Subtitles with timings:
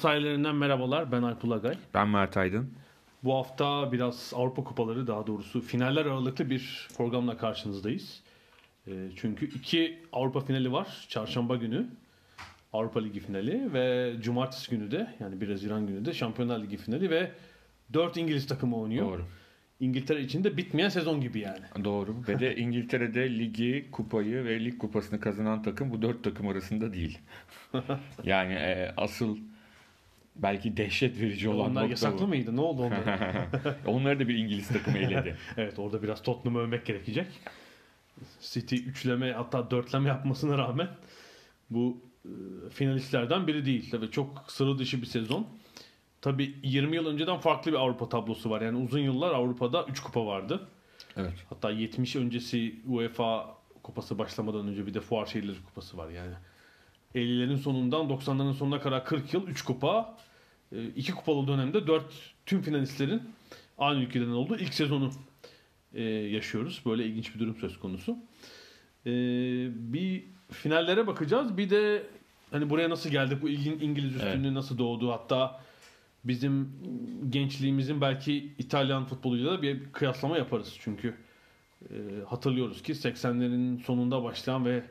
[0.00, 1.12] Sahillerinden merhabalar.
[1.12, 1.74] Ben Alp Ulagay.
[1.94, 2.70] Ben Mert Aydın.
[3.24, 8.22] Bu hafta biraz Avrupa Kupaları daha doğrusu finaller aralıklı bir programla karşınızdayız.
[8.86, 11.06] E, çünkü iki Avrupa finali var.
[11.08, 11.86] Çarşamba günü
[12.72, 17.10] Avrupa Ligi finali ve cumartesi günü de yani 1 Haziran günü de Şampiyonlar Ligi finali
[17.10, 17.30] ve
[17.92, 19.06] 4 İngiliz takımı oynuyor.
[19.06, 19.24] Doğru.
[19.80, 21.84] İngiltere için de bitmeyen sezon gibi yani.
[21.84, 22.16] Doğru.
[22.28, 27.18] Ve de İngiltere'de ligi, kupayı ve lig kupasını kazanan takım bu dört takım arasında değil.
[28.24, 29.38] yani e, asıl
[30.42, 32.26] belki dehşet verici olan Onlar nokta yasaklı bu.
[32.28, 32.56] mıydı?
[32.56, 33.46] Ne oldu onlara?
[33.86, 35.36] Onları da bir İngiliz takımı eledi.
[35.56, 37.26] evet orada biraz Tottenham'ı övmek gerekecek.
[38.40, 40.88] City üçleme hatta dörtleme yapmasına rağmen
[41.70, 42.30] bu e,
[42.70, 43.90] finalistlerden biri değil.
[43.90, 45.46] Tabii çok sıra dışı bir sezon.
[46.20, 48.60] Tabii 20 yıl önceden farklı bir Avrupa tablosu var.
[48.60, 50.68] Yani uzun yıllar Avrupa'da 3 kupa vardı.
[51.16, 51.32] Evet.
[51.48, 56.34] Hatta 70 öncesi UEFA kupası başlamadan önce bir de Fuar Şehirleri kupası var yani.
[57.14, 60.16] 50'lerin sonundan 90'ların sonuna kadar 40 yıl 3 kupa.
[60.96, 62.04] 2 kupalı dönemde 4
[62.46, 63.22] tüm finalistlerin
[63.78, 65.10] aynı ülkeden olduğu ilk sezonu
[65.94, 66.82] e, yaşıyoruz.
[66.86, 68.16] Böyle ilginç bir durum söz konusu.
[69.06, 69.10] E,
[69.92, 71.56] bir finallere bakacağız.
[71.56, 72.06] Bir de
[72.50, 73.42] hani buraya nasıl geldik?
[73.42, 75.12] Bu ilgin İngiliz üstünlüğü nasıl doğdu?
[75.12, 75.60] Hatta
[76.24, 76.72] bizim
[77.30, 80.76] gençliğimizin belki İtalyan futboluyla da bir kıyaslama yaparız.
[80.80, 81.14] Çünkü
[81.82, 84.82] e, hatırlıyoruz ki 80'lerin sonunda başlayan ve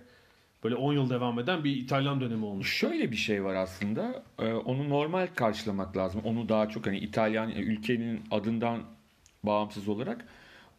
[0.64, 2.78] böyle 10 yıl devam eden bir İtalyan dönemi olmuş.
[2.78, 4.24] Şöyle bir şey var aslında.
[4.40, 6.22] Ee, onu normal karşılamak lazım.
[6.24, 8.84] Onu daha çok hani İtalyan e, ülkenin adından
[9.44, 10.26] bağımsız olarak.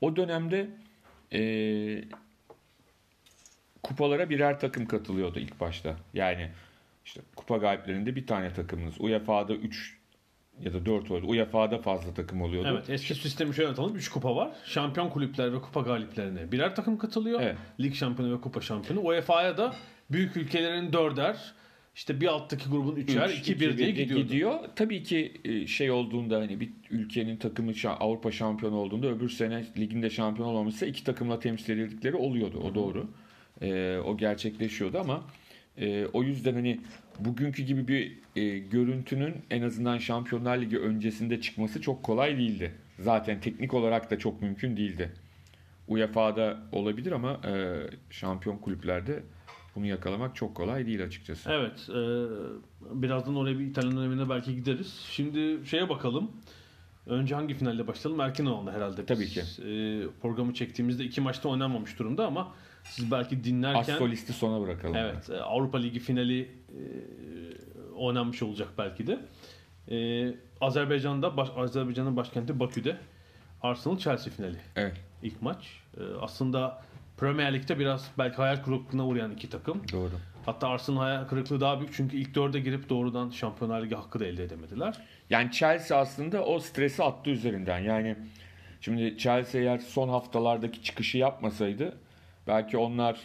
[0.00, 0.70] O dönemde
[1.32, 2.04] e,
[3.82, 5.96] kupalara birer takım katılıyordu ilk başta.
[6.14, 6.50] Yani
[7.04, 9.00] işte kupa galiplerinde bir tane takımınız.
[9.00, 9.99] UEFA'da 3
[10.64, 11.26] ya da 4 oluyordu.
[11.28, 12.68] UEFA'da fazla takım oluyordu.
[12.72, 13.96] Evet eski sistemi şöyle anlatalım.
[13.96, 14.50] 3 kupa var.
[14.64, 17.40] Şampiyon kulüpler ve kupa galiplerine birer takım katılıyor.
[17.40, 17.56] Evet.
[17.80, 19.06] Lig şampiyonu ve kupa şampiyonu.
[19.06, 19.74] UEFA'ya da
[20.10, 21.36] büyük ülkelerin dörder
[21.94, 24.24] işte bir alttaki grubun üçer, Üç, iki iki, bir diye bir de gidiyordu.
[24.24, 24.58] gidiyor.
[24.76, 30.10] Tabii ki e, şey olduğunda hani bir ülkenin takımı Avrupa şampiyonu olduğunda öbür sene liginde
[30.10, 32.58] şampiyon olmamışsa iki takımla temsil edildikleri oluyordu.
[32.58, 33.10] O doğru.
[33.62, 35.22] E, o gerçekleşiyordu ama
[35.76, 36.80] e, o yüzden hani
[37.18, 42.72] bugünkü gibi bir e, görüntünün en azından Şampiyonlar Ligi öncesinde çıkması çok kolay değildi.
[42.98, 45.12] Zaten teknik olarak da çok mümkün değildi.
[45.88, 47.76] UEFA'da olabilir ama e,
[48.10, 49.22] şampiyon kulüplerde
[49.76, 51.50] bunu yakalamak çok kolay değil açıkçası.
[51.50, 51.88] Evet.
[51.88, 52.02] E,
[53.02, 55.06] birazdan oraya bir İtalyan dönemine belki gideriz.
[55.10, 56.30] Şimdi şeye bakalım.
[57.06, 58.20] Önce hangi finalle başlayalım?
[58.20, 59.00] Erken oldu herhalde.
[59.00, 59.40] Biz, Tabii ki.
[59.40, 62.52] E, programı çektiğimizde iki maçta oynanmamış durumda ama
[62.84, 63.92] siz belki dinlerken...
[63.92, 64.96] Astrolisti sona bırakalım.
[64.96, 66.80] Evet, e, Avrupa Ligi finali e,
[67.94, 69.18] oynanmış olacak belki de.
[69.90, 72.96] E, Azerbaycan'da baş, Azerbaycan'ın başkenti Bakü'de
[73.62, 74.96] Arsenal Chelsea finali Evet.
[75.22, 75.80] ilk maç.
[75.96, 76.82] E, aslında
[77.16, 79.82] Premier Lig'de biraz belki hayal kırıklığına uğrayan iki takım.
[79.92, 80.10] Doğru.
[80.46, 84.26] Hatta Arsenal hayal kırıklığı daha büyük çünkü ilk dörde girip doğrudan Şampiyonlar Ligi hakkı da
[84.26, 84.96] elde edemediler.
[85.30, 87.78] Yani Chelsea aslında o stresi attı üzerinden.
[87.78, 88.16] Yani
[88.80, 91.96] şimdi Chelsea eğer son haftalardaki çıkışı yapmasaydı
[92.46, 93.18] belki onlarla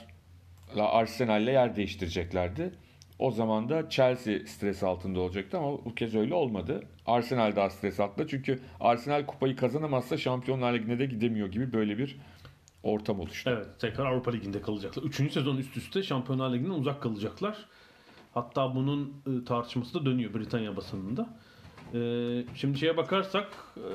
[0.77, 2.71] Arsenal'le yer değiştireceklerdi.
[3.19, 6.83] O zaman da Chelsea stres altında olacaktı ama bu kez öyle olmadı.
[7.05, 12.17] Arsenal daha stres altında çünkü Arsenal kupayı kazanamazsa Şampiyonlar Ligi'ne de gidemiyor gibi böyle bir
[12.83, 13.49] ortam oluştu.
[13.53, 15.03] Evet tekrar Avrupa Ligi'nde kalacaklar.
[15.03, 17.65] Üçüncü sezon üst üste Şampiyonlar Ligi'nden uzak kalacaklar.
[18.33, 21.29] Hatta bunun e, tartışması da dönüyor Britanya basınında.
[21.93, 21.99] E,
[22.55, 23.47] şimdi şeye bakarsak
[23.77, 23.87] e,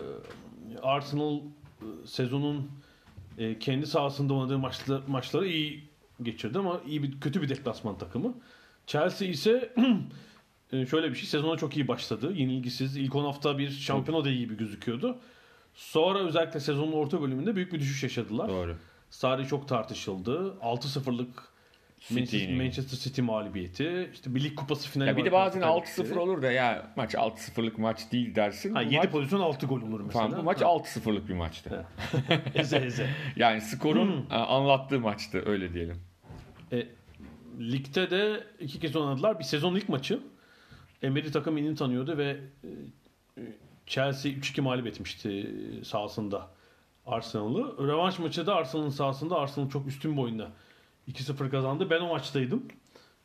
[0.82, 1.40] Arsenal
[2.04, 2.70] sezonun
[3.38, 5.88] e, kendi sahasında oynadığı maçlar, maçları iyi
[6.22, 8.34] geçirdi ama iyi bir kötü bir deplasman takımı.
[8.86, 9.74] Chelsea ise
[10.72, 12.32] e, şöyle bir şey sezona çok iyi başladı.
[12.32, 12.96] Yenilgisiz.
[12.96, 15.18] İlk 10 hafta bir şampiyona da iyi gibi gözüküyordu.
[15.74, 18.48] Sonra özellikle sezonun orta bölümünde büyük bir düşüş yaşadılar.
[18.48, 18.76] Doğru.
[19.10, 20.54] Sarri çok tartışıldı.
[20.62, 21.49] 6-0'lık
[22.10, 22.62] Manchester, City'nin.
[22.62, 24.10] Manchester City mağlubiyeti.
[24.12, 27.78] İşte bir lig kupası finali Ya bir de bazen 6-0 olur da ya maç 6-0'lık
[27.78, 28.74] maç değil dersin.
[28.74, 30.22] Ha, Bu 7 maç, pozisyon 6 gol olur mesela.
[30.24, 30.64] tamam, bu maç Ha.
[30.66, 31.86] 6-0'lık bir maçtı.
[32.54, 33.06] eze eze.
[33.36, 34.32] Yani skorun Hmm.
[34.32, 35.96] e, anlattığı maçtı öyle diyelim.
[36.72, 36.86] E,
[37.60, 39.38] ligde de iki kez oynadılar.
[39.38, 40.20] Bir sezon ilk maçı.
[41.02, 43.40] Emery takım iyi tanıyordu ve e,
[43.86, 45.50] Chelsea 3-2 mağlup etmişti
[45.84, 46.48] sahasında
[47.06, 47.88] Arsenal'ı.
[47.88, 50.50] Rövanş maçı da Arsenal'ın sahasında Arsenal çok üstün bir oyunda
[51.12, 51.90] 2-0 kazandı.
[51.90, 52.62] Ben o maçtaydım.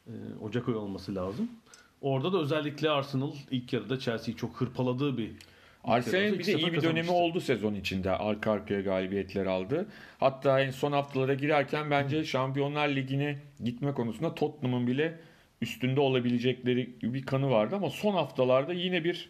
[0.07, 0.11] Ee,
[0.41, 1.49] Ocak ayı olması lazım.
[2.01, 5.31] Orada da özellikle Arsenal ilk yarıda Chelsea'yi çok hırpaladığı bir
[5.83, 8.11] Arsenal'in bir de 2-0 iyi bir dönemi oldu sezon içinde.
[8.11, 9.87] Arka arkaya galibiyetler aldı.
[10.19, 15.19] Hatta en son haftalara girerken bence Şampiyonlar Ligi'ne gitme konusunda Tottenham'ın bile
[15.61, 19.29] üstünde olabilecekleri bir kanı vardı ama son haftalarda yine bir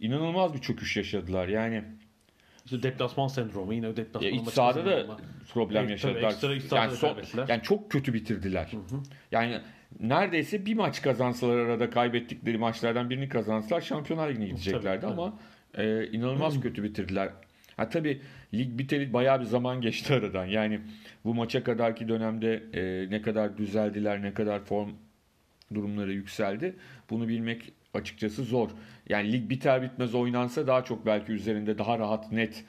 [0.00, 1.48] inanılmaz bir çöküş yaşadılar.
[1.48, 1.84] Yani
[2.72, 5.16] İşte deplasman sendromu yine deplasman ya iç sahada da
[5.52, 6.30] problem Evet, yaşadılar.
[6.30, 7.16] ekstra iç yani, son-
[7.48, 8.72] yani çok kötü bitirdiler.
[9.32, 9.60] Yani
[10.00, 15.38] neredeyse bir maç kazansalar arada kaybettikleri maçlardan birini kazansalar Şampiyonlar Ligi'ne gideceklerdi Tabii, ama
[15.74, 17.28] e, inanılmaz kötü bitirdiler.
[17.76, 18.20] Ha tabii
[18.54, 20.46] lig biteli bayağı bir zaman geçti aradan.
[20.46, 20.80] Yani
[21.24, 24.90] bu maça kadarki dönemde e, ne kadar düzeldiler, ne kadar form
[25.74, 26.76] durumları yükseldi.
[27.10, 28.70] Bunu bilmek açıkçası zor.
[29.08, 32.64] Yani lig biter bitmez oynansa daha çok belki üzerinde daha rahat, net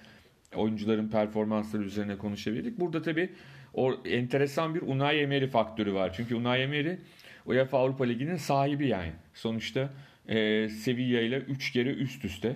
[0.56, 2.80] oyuncuların performansları üzerine konuşabilirdik.
[2.80, 3.30] Burada tabii
[3.74, 6.14] o enteresan bir Unai Emery faktörü var.
[6.14, 6.98] Çünkü Unai Emery
[7.46, 9.12] UEFA Avrupa Ligi'nin sahibi yani.
[9.34, 9.90] Sonuçta
[10.28, 12.56] e, Sevilla ile 3 kere üst üste.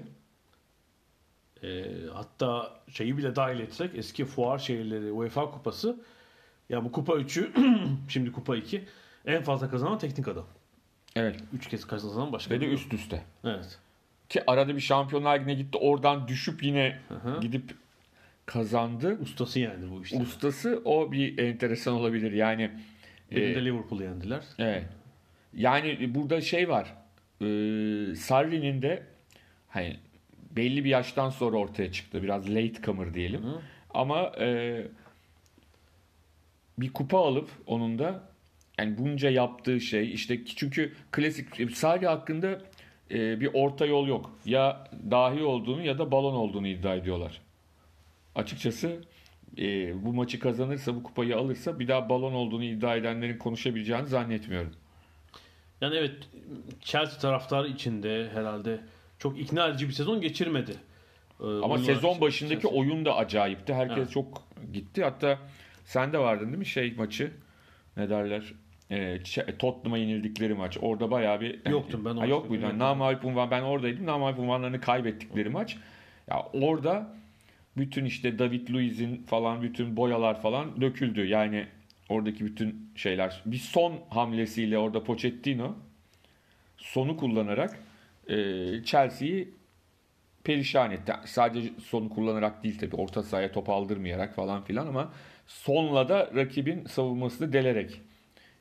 [1.64, 6.04] Ee, hatta şeyi bile dahil etsek eski fuar şehirleri UEFA kupası
[6.70, 7.50] ya bu kupa 3'ü
[8.08, 8.84] şimdi kupa 2
[9.26, 10.46] en fazla kazanan teknik adam.
[11.16, 11.36] Evet.
[11.54, 13.24] 3 kez kazanan başka Ve de üst üste.
[13.44, 13.80] Evet.
[14.30, 15.78] Ki arada bir Şampiyonlar Ligi'ne gitti.
[15.78, 17.42] Oradan düşüp yine Hı hı.
[17.42, 17.76] gidip
[18.46, 19.18] kazandı.
[19.22, 20.22] Ustası yani bu işte.
[20.22, 22.32] Ustası o bir enteresan olabilir.
[22.32, 22.72] Yani
[23.32, 24.44] Birinde e, Liverpool'u yendiler.
[24.60, 24.86] Evet.
[25.54, 26.94] Yani burada şey var.
[27.42, 27.46] E,
[28.16, 29.04] Sarri'nin de
[29.70, 29.98] hani
[30.52, 32.24] belli bir yaştan sonra ortaya çıktı.
[32.24, 33.44] Biraz late comer diyelim.
[33.44, 33.62] Hı.
[33.94, 34.82] Ama e,
[36.78, 38.33] bir kupa alıp onun da
[38.80, 42.62] yani bunca yaptığı şey işte çünkü klasik Sarri hakkında
[43.12, 44.32] e, bir orta yol yok.
[44.46, 47.42] Ya dahi olduğunu ya da balon olduğunu iddia ediyorlar.
[48.36, 49.02] Açıkçası
[49.58, 54.74] e, bu maçı kazanırsa bu kupayı alırsa bir daha balon olduğunu iddia edenlerin konuşabileceğini zannetmiyorum.
[55.82, 56.16] Yani evet
[56.82, 58.80] Chelsea taraftarı içinde herhalde
[59.20, 60.72] çok ikna edici bir sezon geçirmedi.
[61.42, 62.80] Ee, Ama sezon başındaki Chelsea.
[62.80, 63.74] oyun da acayipti.
[63.74, 64.12] Herkes Evet.
[64.12, 64.44] çok
[64.74, 65.04] gitti.
[65.04, 65.40] Hatta
[65.86, 67.32] sen de vardın değil mi şey maçı?
[67.98, 68.54] Ne derler?
[68.98, 70.78] Ç- Tottenham'a yenildikleri maç.
[70.82, 71.70] Orada bayağı bir...
[71.70, 72.64] Yoktum, ben ha, Yok muydun?
[72.64, 72.80] yoktum.
[72.80, 73.52] Namalip unvan.
[73.52, 74.06] Ben oradaydım.
[74.06, 75.78] Namalip unvanlarını kaybettikleri maç.
[76.30, 77.16] Ya orada
[77.78, 81.26] bütün işte David Luiz'in falan bütün boyalar falan döküldü.
[81.26, 81.66] Yani
[82.10, 83.42] oradaki bütün şeyler.
[83.46, 85.76] Bir son hamlesiyle orada Pochettino
[86.78, 87.80] sonu kullanarak
[88.28, 88.36] e,
[88.84, 89.54] Chelsea'yi
[90.44, 91.14] perişan etti.
[91.26, 92.96] Sadece sonu kullanarak değil tabii.
[92.96, 95.14] Orta sahaya top aldırmayarak falan filan ama
[95.48, 98.02] sonla da rakibin savunmasını delerek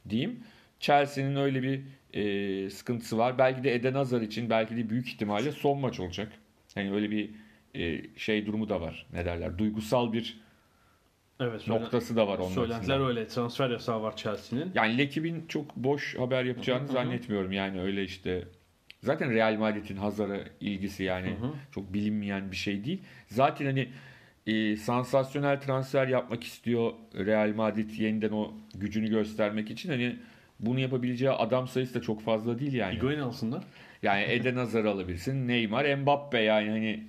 [0.08, 0.40] diyeyim.
[0.80, 1.80] Chelsea'nin öyle bir
[2.12, 3.38] e, sıkıntısı var.
[3.38, 6.32] Belki de Eden Hazard için belki de büyük ihtimalle son maç olacak.
[6.76, 7.30] Yani öyle bir
[7.74, 9.06] e, şey durumu da var.
[9.12, 9.58] Ne derler?
[9.58, 10.40] Duygusal bir
[11.40, 13.08] evet, noktası da var onun Söylentiler açısından.
[13.08, 13.26] öyle.
[13.26, 14.72] Transfer yasağı var Chelsea'nin.
[14.74, 16.92] Yani Lekib'in çok boş haber yapacağını Hı hı.
[16.92, 17.52] zannetmiyorum.
[17.52, 18.44] Yani öyle işte
[19.02, 21.52] zaten Real Madrid'in Hazar'a ilgisi yani Hı hı.
[21.70, 23.02] çok bilinmeyen bir şey değil.
[23.26, 23.88] Zaten hani
[24.46, 30.16] e, sansasyonel transfer yapmak istiyor Real Madrid yeniden o gücünü göstermek için hani
[30.60, 32.96] bunu yapabileceği adam sayısı da çok fazla değil yani.
[32.96, 33.62] Higuain alsınlar.
[34.02, 35.48] Yani Eden Hazar alabilirsin.
[35.48, 37.00] Neymar, Mbappe yani hani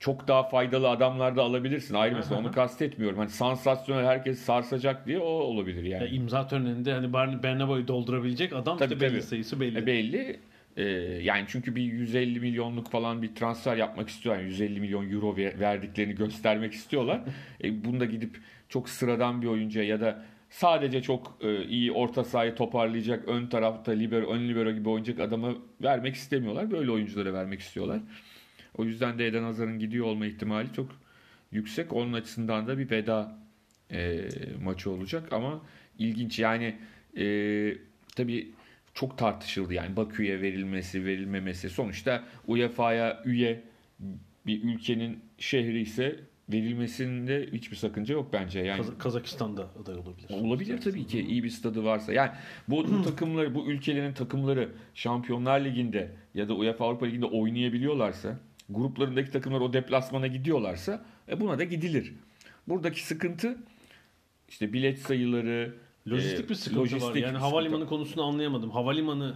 [0.00, 1.94] çok daha faydalı adamlar da alabilirsin.
[1.94, 3.18] Ayrı mesela onu kastetmiyorum.
[3.18, 6.02] Hani sansasyonel herkes sarsacak diye o olabilir yani.
[6.02, 9.22] Ya imza töreninde hani Bern- Bernabeu'yu doldurabilecek adam Tabii, işte belli tabii.
[9.22, 9.78] sayısı belli.
[9.78, 10.40] E, belli.
[10.76, 10.84] E,
[11.22, 14.42] yani çünkü bir 150 milyonluk falan bir transfer yapmak istiyorlar.
[14.42, 17.20] Yani 150 milyon euro ver- verdiklerini göstermek istiyorlar.
[17.64, 18.36] e, bunu da gidip
[18.68, 23.92] çok sıradan bir oyuncuya ya da sadece çok e, iyi orta sahayı toparlayacak ön tarafta
[23.92, 26.70] libero, ön libero gibi oynayacak adama vermek istemiyorlar.
[26.70, 28.00] Böyle oyunculara vermek istiyorlar.
[28.78, 30.88] O yüzden de Eden Hazar'ın gidiyor olma ihtimali çok
[31.52, 31.92] yüksek.
[31.92, 33.38] Onun açısından da bir veda
[33.92, 34.28] e,
[34.62, 35.62] maçı olacak ama
[35.98, 36.76] ilginç yani
[37.16, 37.24] e,
[38.16, 38.48] tabii
[38.96, 43.62] çok tartışıldı yani Bakü'ye verilmesi verilmemesi sonuçta UEFA'ya üye
[44.46, 46.20] bir ülkenin şehri ise
[46.52, 48.76] verilmesinde hiçbir sakınca yok bence yani.
[48.76, 50.30] Kaz- Kazakistan'da aday olabilir.
[50.30, 52.12] Olabilir tabii ki iyi bir stadı varsa.
[52.12, 52.30] Yani
[52.68, 58.38] bu, bu takımları, bu ülkelerin takımları Şampiyonlar Ligi'nde ya da UEFA Avrupa Ligi'nde oynayabiliyorlarsa,
[58.70, 62.14] gruplarındaki takımlar o deplasmana gidiyorlarsa e buna da gidilir.
[62.68, 63.58] Buradaki sıkıntı
[64.48, 65.74] işte bilet sayıları,
[66.10, 66.84] Lojistik e, bir sıkıntı var.
[66.84, 67.88] lojistik Yani bir havalimanı sıkıntı.
[67.88, 68.70] konusunu anlayamadım.
[68.70, 69.34] Havalimanı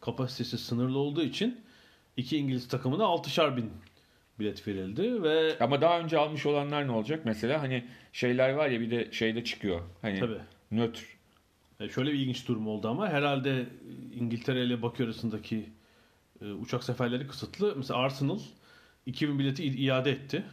[0.00, 1.60] kapasitesi sınırlı olduğu için
[2.16, 3.70] iki İngiliz takımına 6'şar bin
[4.38, 7.20] bilet verildi ve Ama daha önce almış olanlar ne olacak?
[7.24, 9.80] Mesela hani şeyler var ya bir de şeyde çıkıyor.
[10.02, 10.38] Hani tabii
[10.70, 11.16] nötr.
[11.80, 13.66] E, Şöyle bir ilginç durum oldu ama herhalde
[14.14, 15.70] İngiltere ile Bakü arasındaki
[16.42, 17.74] e, uçak seferleri kısıtlı.
[17.76, 18.38] Mesela Arsenal
[19.06, 20.44] 2000 bileti iade etti.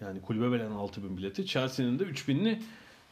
[0.00, 1.46] Yani kulübe veren 6000 bileti.
[1.46, 2.58] Chelsea'nin de 3000'ini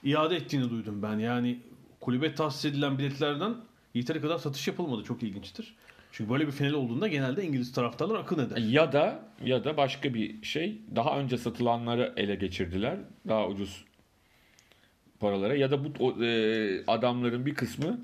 [0.04, 1.18] iade ettiğini duydum ben.
[1.18, 1.58] Yani
[2.00, 3.54] kulübe tahsis edilen biletlerden
[3.94, 5.04] yeteri kadar satış yapılmadı.
[5.04, 5.74] Çok ilginçtir.
[6.12, 8.56] Çünkü böyle bir final olduğunda genelde İngiliz taraftarlar akın eder.
[8.56, 12.96] Ya da ya da başka bir şey daha önce satılanları ele geçirdiler
[13.28, 13.84] daha ucuz
[15.20, 18.00] paralara ya da bu o, e, adamların bir kısmı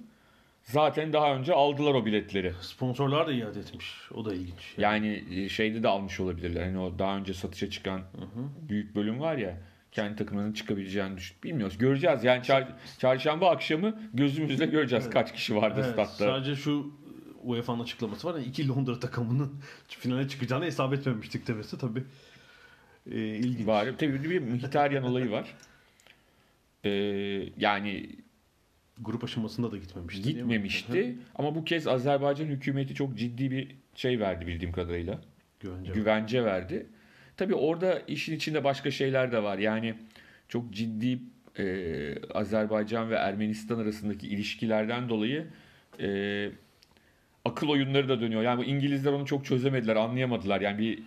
[0.62, 2.52] zaten daha önce aldılar o biletleri.
[2.60, 3.94] Sponsorlar da iade etmiş.
[4.14, 4.74] O da ilginç.
[4.78, 6.62] Yani e, şeyde de almış olabilirler.
[6.64, 8.02] Hani o daha önce satışa çıkan
[8.68, 9.56] büyük bölüm var ya
[9.94, 11.36] kendi takımlarının çıkabileceğini düşün.
[11.44, 11.78] Bilmiyoruz.
[11.78, 12.24] Göreceğiz.
[12.24, 16.24] Yani çar- çarşamba akşamı gözümüzle göreceğiz kaç kişi vardı Evet, statta.
[16.24, 16.92] sadece şu
[17.42, 18.34] UEFA'nın açıklaması var.
[18.34, 22.04] Yani iki Londra takımının finale çıkacağını hesap etmemiştik demesi tabii
[23.10, 23.66] e, ilginç.
[23.66, 23.88] Var.
[23.98, 25.54] Tabii bir Mkhitaryan olayı var.
[26.86, 26.90] Ee,
[27.58, 28.06] yani
[29.00, 30.22] Grup aşamasında da gitmemişti.
[30.22, 35.20] gitmemişti ama bu kez Azerbaycan hükümeti çok ciddi bir şey verdi bildiğim kadarıyla.
[35.60, 35.92] Güvence.
[35.92, 36.86] Güvence verdi.
[37.37, 39.59] Tabii orada işin içinde başka şeyler de var.
[39.59, 39.95] Yani
[40.49, 41.19] çok ciddi
[41.59, 45.47] e, Azerbaycan ve Ermenistan arasındaki ilişkilerden dolayı
[46.00, 46.49] e,
[47.45, 48.43] akıl oyunları da dönüyor.
[48.43, 50.61] Yani bu İngilizler onu çok çözemediler, anlayamadılar.
[50.61, 51.03] Yani bir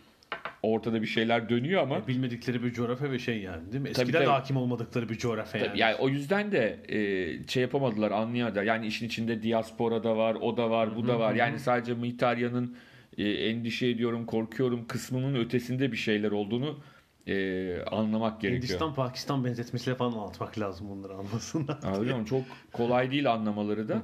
[0.64, 3.90] ortada bir şeyler dönüyor ama Yani bilmedikleri bir coğrafya ve şey yani değil mi?
[3.90, 4.26] Eskiden tabii.
[4.26, 5.70] de hakim olmadıkları bir coğrafya yani.
[5.70, 8.64] Tabii yani o yüzden de e, şey yapamadılar, anlayamadılar.
[8.64, 11.34] Yani işin içinde diaspora da var, o da var, bu da var.
[11.34, 12.78] Yani sadece Mkhitaryan'ın
[13.18, 16.80] e, endişe ediyorum, korkuyorum kısmının ötesinde bir şeyler olduğunu
[17.28, 18.80] e, anlamak gerekiyor.
[18.80, 21.80] Hindistan-Pakistan benzetmesiyle falan anlatmak lazım bunları anlasınlar.
[21.84, 22.26] Anlıyor musun?
[22.38, 24.02] Çok kolay değil anlamaları da.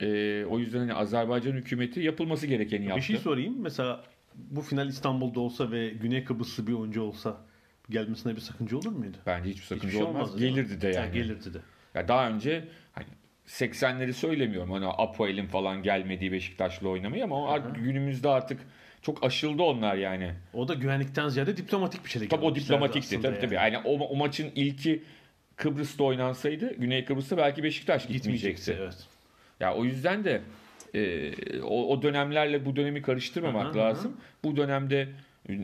[0.00, 2.96] E, o yüzden hani Azerbaycan hükümeti yapılması gerekeni yaptı.
[2.96, 3.54] Bir şey sorayım.
[3.58, 7.36] Mesela bu final İstanbul'da olsa ve Güney Kıbrıslı bir oyuncu olsa
[7.90, 9.16] gelmesine bir sakınca olur muydu?
[9.26, 10.34] Bence hiçbir sakınca Hiçbir şey olmaz.
[10.34, 10.40] mi?
[10.40, 10.96] Gelirdi de yani.
[10.96, 11.58] Yani gelirdi de.
[11.94, 13.06] Ya daha önce hani
[13.48, 18.60] 80'leri söylemiyorum hani Apoel'in falan gelmediği Beşiktaş'la oynamayı ama o artık günümüzde artık
[19.02, 20.32] çok aşıldı onlar yani.
[20.54, 22.28] O da güvenlikten ziyade diplomatik bir şey.
[22.28, 23.54] Tabii o diplomatikti tabii tabii.
[23.54, 25.02] Yani o, o maçın ilki
[25.56, 28.60] Kıbrıs'ta oynansaydı Güney Kıbrıs'ta belki Beşiktaş gitmeyecekti.
[28.60, 28.82] Gitmeyecekti.
[28.82, 29.06] Evet.
[29.60, 30.42] Ya o yüzden de
[30.94, 34.16] e, o, o dönemlerle bu dönemi karıştırmamak Hı hı, lazım.
[34.44, 35.08] Bu dönemde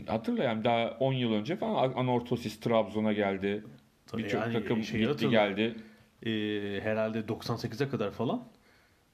[0.06, 3.64] hatırlayayım daha 10 yıl önce falan Anortosis Trabzon'a geldi.
[4.16, 5.30] Birçok yani takım şeyi gitti hatırla.
[5.30, 5.74] geldi.
[6.24, 8.48] Ee, herhalde 98'e kadar falan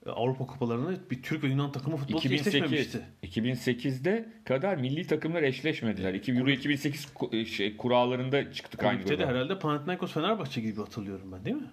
[0.05, 3.01] e, Avrupa kupalarında bir Türk ve Yunan takımı futbolcu 2008 eşleşmemişti.
[3.23, 6.13] 2008'de kadar milli takımlar eşleşmediler.
[6.13, 9.29] İki- Euro 2008 ku- şey, kurallarında çıktık aynı Kulüpte de gruba.
[9.35, 11.71] herhalde Panathinaikos Fenerbahçe gibi hatırlıyorum ben değil mi?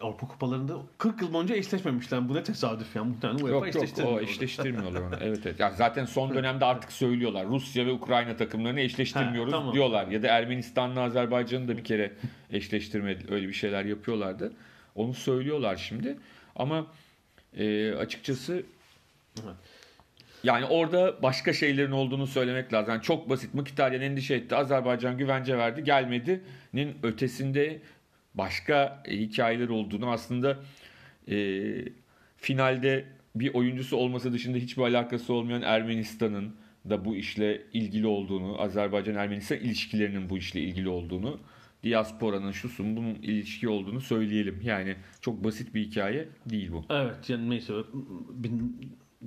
[0.00, 2.28] Avrupa kupalarında 40 yıl boyunca eşleşmemişler.
[2.28, 3.04] Bu ne tesadüf ya.
[3.04, 5.14] Muhtemelen UEFA Yok yok o eşleştirmiyorlar onu.
[5.20, 5.60] Evet evet.
[5.60, 7.46] Ya zaten son dönemde artık söylüyorlar.
[7.46, 9.74] Rusya ve Ukrayna takımlarını eşleştirmiyoruz Ha, tamam.
[9.74, 10.06] diyorlar.
[10.06, 12.12] Ya da Ermenistan'la Azerbaycan'ı da bir kere
[12.50, 13.34] eşleştirmedi.
[13.34, 14.52] Öyle bir şeyler yapıyorlardı.
[14.94, 16.16] Onu söylüyorlar şimdi.
[16.56, 16.86] Ama
[17.56, 18.62] e, açıkçası
[20.44, 22.92] yani orada başka şeylerin olduğunu söylemek lazım.
[22.92, 23.54] Yani çok basit.
[23.54, 24.56] Mkhitaryan endişe etti.
[24.56, 25.84] Azerbaycan güvence verdi.
[25.84, 27.80] Gelmedi'nin ötesinde
[28.34, 30.58] başka e, hikayeler olduğunu aslında
[31.28, 31.66] e,
[32.36, 36.54] finalde bir oyuncusu olması dışında hiçbir alakası olmayan Ermenistan'ın
[36.90, 41.40] da bu işle ilgili olduğunu, Azerbaycan-Ermenistan ilişkilerinin bu işle ilgili olduğunu,
[41.84, 44.60] diasporanın şusun bunun ilişki olduğunu söyleyelim.
[44.64, 46.84] Yani çok basit bir hikaye değil bu.
[46.90, 47.72] Evet yani neyse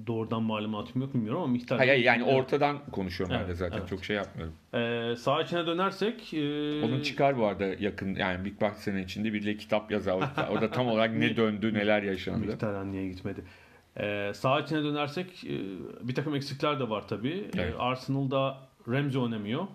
[0.07, 1.77] doğrudan malumatım yok bilmiyorum ama miktar.
[1.77, 3.89] Hayır, hayır, yani ortadan konuşuyorum ben de Evet, zaten evet.
[3.89, 4.53] çok şey yapmıyorum.
[4.73, 6.33] Ee, sağ içine dönersek.
[6.33, 6.39] e,
[6.83, 10.29] Onun çıkar bu arada yakın yani bir bak sene içinde biriyle kitap yazar.
[10.51, 12.47] Orada, tam olarak ne döndü neler yaşandı.
[12.47, 13.41] Miktar niye gitmedi?
[13.99, 15.59] Ee, sağ içine dönersek e,
[16.07, 17.29] bir takım eksikler de var tabii.
[17.57, 17.75] Ee, Evet.
[17.79, 19.67] Arsenal'da Ramsey oynamıyor.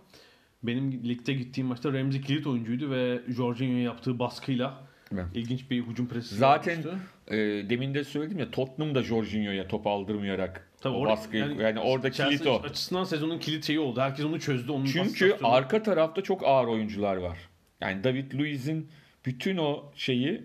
[0.62, 4.80] Benim ligde gittiğim maçta Ramsey kilit oyuncuydu ve Jorginho'ya yaptığı baskıyla
[5.14, 5.24] Evet.
[5.34, 6.98] ilginç bir hücum presi Zaten yapmıştı.
[7.28, 7.36] e,
[7.70, 12.10] demin de söyledim ya Tottenham da Jorginho'ya top aldırmayarak Tabii o orada- baskıyı yani, orada
[12.10, 12.54] kilit o.
[12.62, 14.00] açısından sezonun kilit şeyi oldu.
[14.00, 14.72] Herkes onu çözdü.
[14.72, 17.38] Onun Çünkü arka tarafta çok ağır oyuncular var.
[17.80, 18.88] Yani David Luiz'in
[19.26, 20.42] bütün o şeyi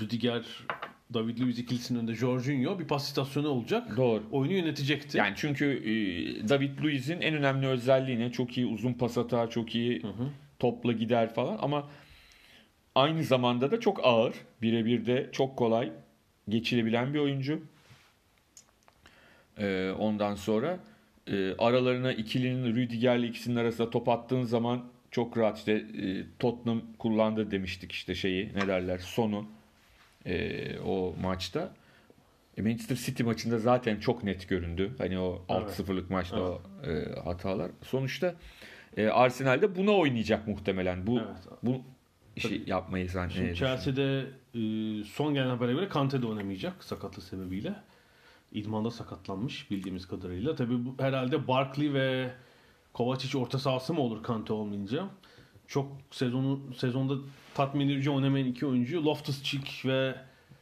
[0.00, 0.42] Rüdiger,
[1.14, 3.96] David Luiz ikilisinin önünde Jorginho bir pas istasyonu olacak.
[3.96, 4.22] doğru.
[4.32, 5.18] Oyunu yönetecekti.
[5.18, 8.32] Yani çünkü e, David Luiz'in en önemli özelliği ne?
[8.32, 10.02] Çok iyi uzun pas atar, çok iyi
[10.58, 11.88] topla gider falan ama
[12.94, 14.34] aynı zamanda da çok ağır.
[14.62, 15.92] Birebir de çok kolay
[16.48, 17.62] geçilebilen bir oyuncu.
[19.58, 20.78] E, ondan sonra
[21.26, 27.50] e, aralarına ikilinin Rüdiger'le ikisinin arasında top attığın zaman çok rahat işte e, Tottenham kullandı
[27.50, 29.46] demiştik işte şeyi ne derler sonu
[30.26, 31.74] e, o maçta.
[32.58, 34.90] E, Manchester City maçında zaten çok net göründü.
[34.98, 35.80] Hani o Evet.
[35.80, 37.70] 6-0'lık maçta o e, hatalar.
[37.82, 38.34] Sonuçta
[38.96, 41.06] e, Arsenal'de buna oynayacak muhtemelen.
[41.06, 41.58] Bu Evet.
[41.62, 41.82] bu
[42.36, 43.54] işi yapmayı zannediyorum.
[43.54, 44.60] Chelsea'de e,
[45.04, 47.74] son gelen habere göre Kante de oynamayacak sakatlık sebebiyle.
[48.52, 50.54] İdmanda sakatlanmış bildiğimiz kadarıyla.
[50.54, 52.30] Tabii bu herhalde Barkley ve
[52.92, 55.08] Kovacic orta sahası mı olur Kante olmayınca?
[55.66, 57.14] Çok sezonu sezonda
[57.54, 60.14] tatmin edici oynamayan iki oyuncu Loftus-Cheek ve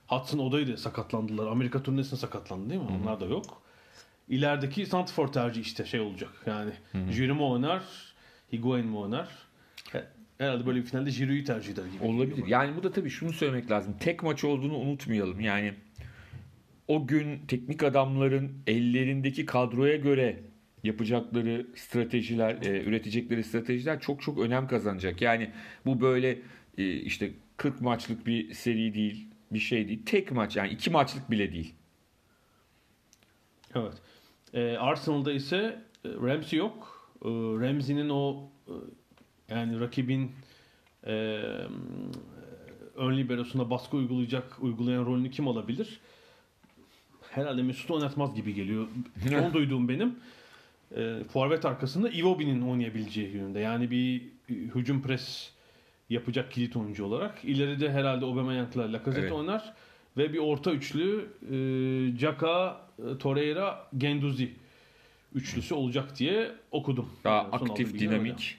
[0.06, 1.46] Hudson Odoi de sakatlandılar.
[1.46, 2.88] Amerika turnesinde sakatlandı değil mi?
[3.02, 3.62] Onlar da yok.
[4.28, 6.30] İlerideki Santifor tercih işte şey olacak.
[6.46, 7.82] Yani Giroud mu oynar,
[8.52, 9.28] Higuain mi oynar?
[10.40, 12.04] He- Herhalde böyle bir finalde Giroud'u tercih eder gibi.
[12.04, 12.46] Olabilir.
[12.46, 13.96] Yani bu da tabii şunu söylemek lazım.
[14.00, 15.40] Tek maç olduğunu unutmayalım.
[15.40, 15.74] Yani
[16.88, 20.40] o gün teknik adamların ellerindeki kadroya göre
[20.84, 25.22] yapacakları stratejiler, e, üretecekleri stratejiler çok çok önem kazanacak.
[25.22, 25.50] Yani
[25.86, 26.38] bu böyle
[26.78, 30.02] e, işte 40 maçlık bir seri değil, bir şey değil.
[30.06, 31.74] Tek maç yani iki maçlık bile değil.
[33.74, 33.94] Evet.
[34.54, 35.56] Ee, Arsenal'da ise
[36.04, 37.10] e, Ramsey yok.
[37.24, 38.72] Ee, Ramsey'nin o e,
[39.50, 40.32] yani rakibin
[41.06, 41.12] e,
[42.96, 46.00] ön liberosuna baskı uygulayacak, uygulayan rolünü kim alabilir?
[47.30, 48.88] Herhalde Mesut oynatmaz gibi geliyor.
[49.28, 50.16] Son duyduğum benim.
[50.96, 53.60] E, forvet arkasında Iwobi'nin oynayabileceği yönünde.
[53.60, 55.50] Yani bir hücum pres
[56.10, 57.44] yapacak kilit oyuncu olarak.
[57.44, 59.32] İleride herhalde Aubameyang'la Lacazette Evet.
[59.32, 59.74] oynar.
[60.16, 62.80] Ve bir orta üçlü e, Caka,
[63.18, 64.52] Torreira, Genduzi
[65.34, 67.08] üçlüsü olacak diye okudum.
[67.24, 68.58] Daha Yani aktif, dinamik,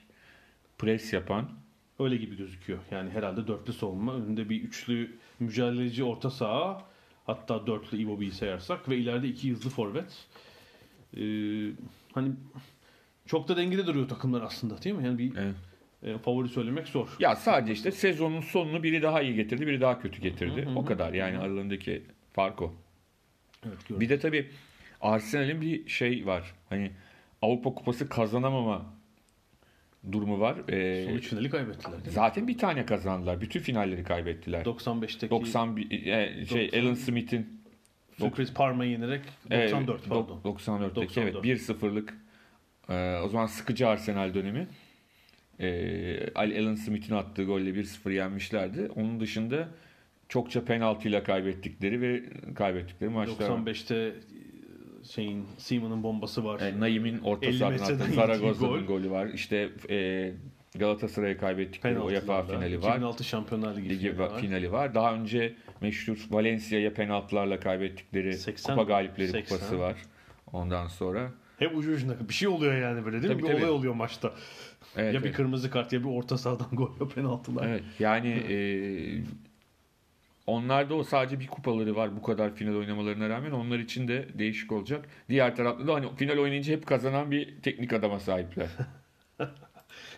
[0.82, 1.50] pres yapan.
[1.98, 2.78] Öyle gibi gözüküyor.
[2.90, 4.14] Yani herhalde dörtlü savunma.
[4.14, 6.82] Önünde bir üçlü mücadeleci orta saha.
[7.26, 8.88] Hatta dörtlü Iwobi'yi sayarsak.
[8.88, 10.26] Ve ileride iki hızlı forvet.
[11.16, 11.20] Ee,
[12.12, 12.32] hani
[13.26, 15.04] çok da dengede duruyor takımlar aslında değil mi?
[15.04, 15.54] Yani bir Evet.
[16.02, 17.16] e, favori söylemek zor.
[17.18, 20.62] Ya sadece işte sezonun sonunu biri daha iyi getirdi, biri daha kötü getirdi.
[20.62, 20.78] Hı hı hı.
[20.78, 22.74] O kadar yani aralarındaki fark o.
[23.66, 24.00] Evet, gördüm.
[24.00, 24.50] Bir de tabii
[25.00, 26.54] Arsenal'in bir şey var.
[26.68, 26.90] Hani
[27.42, 29.01] Avrupa Kupası kazanamama
[30.12, 30.56] durumu var.
[30.68, 33.40] Ee, Son üç finali kaybettiler zaten bir tane kazandılar.
[33.40, 34.64] Bütün finalleri kaybettiler.
[34.64, 37.62] 95'teki 90 e, şey 90 Alan Smith'in
[38.18, 40.40] sürpriz Parma'yı yenerek 94 evet, pardon.
[40.44, 41.82] dok- 94'teki evet 94.
[41.82, 42.14] 1-0'lık
[42.88, 44.68] e, o zaman sıkıcı Arsenal dönemi.
[45.60, 48.90] E, Alan Smith'in attığı golle 1-0 yenmişlerdi.
[48.96, 49.68] Onun dışında
[50.28, 52.22] çokça penaltıyla kaybettikleri ve
[52.54, 53.58] kaybettikleri maçlar var.
[53.58, 54.12] 95'te e,
[55.10, 56.60] şeyin Seaman'ın bombası var.
[56.60, 58.96] E, Naim'in orta 50 sahadan metreden attığı yediği Zaragoza'nın gol.
[58.96, 59.26] golü var.
[59.26, 60.32] İşte e,
[60.78, 62.88] Galatasaray'a kaybettikleri UEFA finali var.
[62.88, 64.40] 2006 Şampiyonlar Ligi, Ligi finali var.
[64.40, 64.94] finali var.
[64.94, 69.56] Daha önce meşhur Valencia'ya penaltılarla kaybettikleri 80, Kupa Galipleri 80.
[69.56, 69.96] Kupası var.
[70.52, 73.40] Ondan sonra Hep ucu ucuna bir şey oluyor yani böyle değil mi?
[73.40, 73.64] Tabii, Bir tabii.
[73.64, 74.32] olay oluyor maçta.
[74.96, 75.36] evet, ya bir evet.
[75.36, 77.66] kırmızı kart ya bir orta sahadan gol ya penaltılar.
[77.66, 78.56] Evet yani e,
[80.52, 84.72] onlarda o sadece bir kupaları var bu kadar final oynamalarına rağmen onlar için de değişik
[84.72, 85.08] olacak.
[85.28, 88.68] Diğer tarafta da hani final oynayınca hep kazanan bir teknik adama sahipler.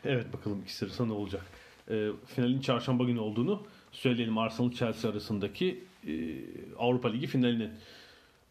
[0.05, 1.43] Evet bakalım ikisi arasında ne olacak.
[1.91, 4.39] Ee, finalin çarşamba günü olduğunu söyleyelim.
[4.39, 6.13] Arsenal Chelsea arasındaki e,
[6.79, 7.71] Avrupa Ligi finalinin.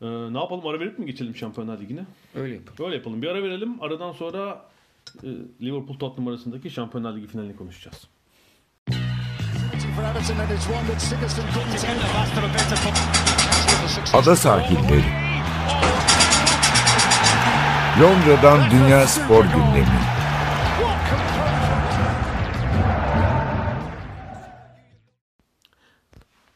[0.01, 2.05] Ee, ne yapalım ara verip mi geçelim Şampiyonlar Ligi'ne?
[2.35, 2.85] Öyle yapın.
[2.85, 3.21] Öyle yapalım.
[3.21, 3.83] Bir ara verelim.
[3.83, 4.65] Aradan sonra
[5.23, 5.27] e,
[5.61, 8.07] Liverpool Tottenham arasındaki Şampiyonlar Ligi finalini konuşacağız.
[14.13, 15.03] Ada sahilleri.
[18.01, 19.99] Londra'dan Dünya Spor Gündemi.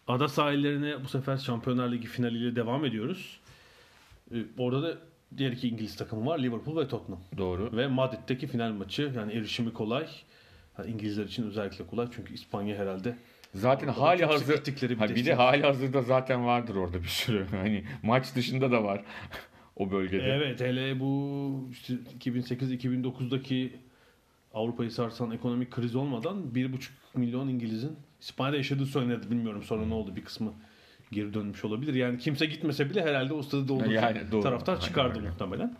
[0.07, 3.39] Ada sahillerine bu sefer Şampiyonlar Ligi finaliyle devam ediyoruz.
[4.33, 4.97] Ee, orada da
[5.37, 6.39] diğer iki İngiliz takımı var.
[6.39, 7.21] Liverpool ve Tottenham.
[7.37, 7.77] Doğru.
[7.77, 9.13] Ve Madrid'deki final maçı.
[9.15, 10.07] Yani erişimi kolay.
[10.85, 12.07] İngilizler için özellikle kolay.
[12.15, 13.15] Çünkü İspanya herhalde
[13.53, 17.45] Zaten hali hazır bir ha, bir de hali hazırda zaten vardır orada bir sürü.
[17.51, 19.01] Hani maç dışında da var
[19.75, 20.23] o bölgede.
[20.23, 23.71] Evet hele bu işte 2008-2009'daki
[24.53, 29.31] Avrupa'yı sarsan ekonomik kriz olmadan 1,5 milyon İngiliz'in İspanya'da yaşadığı söylenirdi.
[29.31, 30.53] Bilmiyorum sonra ne oldu bir kısmı
[31.11, 31.93] geri dönmüş olabilir.
[31.93, 35.29] Yani kimse gitmese bile herhalde o stadı dolduracak Yani taraftar Aynen çıkardı öyle.
[35.29, 35.75] muhtemelen.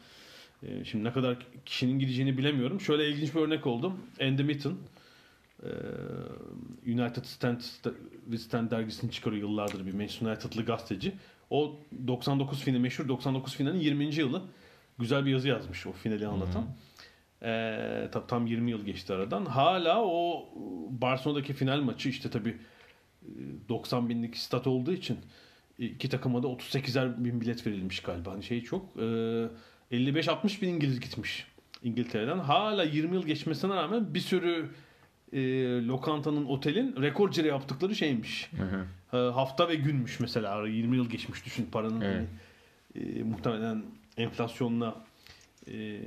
[0.64, 2.82] Ee, şimdi ne kadar kişinin gideceğini bilemiyorum.
[2.82, 4.00] Şöyle ilginç bir örnek oldum.
[4.22, 4.74] Andy Mitten
[5.64, 5.70] e,
[6.86, 7.62] United Stand
[8.38, 11.14] Stand dergisini çıkarıyor yıllardır bir Manchester United'lı gazeteci.
[11.50, 11.76] O
[12.08, 14.16] 99 finali meşhur 99 finalin 20.
[14.16, 14.42] yılı
[15.00, 16.66] güzel bir yazı yazmış o finali anlatan.
[17.42, 17.48] Ee,
[18.12, 19.46] tab- tam 20 yıl geçti aradan.
[19.46, 20.50] Hala o
[20.90, 22.58] Barcelona'daki final maçı işte tabi
[23.70, 25.18] 90 binlik stat olduğu için
[25.80, 28.32] iki takıma da 38'er bin bilet verilmiş galiba.
[28.32, 28.86] Hani şey çok.
[29.02, 29.46] Ee,
[29.92, 31.48] 55-60 bin İngiliz gitmiş
[31.84, 32.40] İngiltere'den.
[32.40, 34.70] Hala 20 yıl geçmesine rağmen bir sürü
[35.34, 35.42] e,
[35.88, 38.50] lokantanın, otelin rekor cire yaptıkları şeymiş.
[38.58, 38.86] Hı hı.
[39.18, 40.68] E, hafta ve günmüş mesela.
[40.68, 42.02] 20 yıl geçmiş düşün paranın.
[42.02, 42.28] Evet.
[42.96, 43.84] hani, e, muhtemelen
[44.18, 45.06] enflasyonla
[45.72, 46.00] e,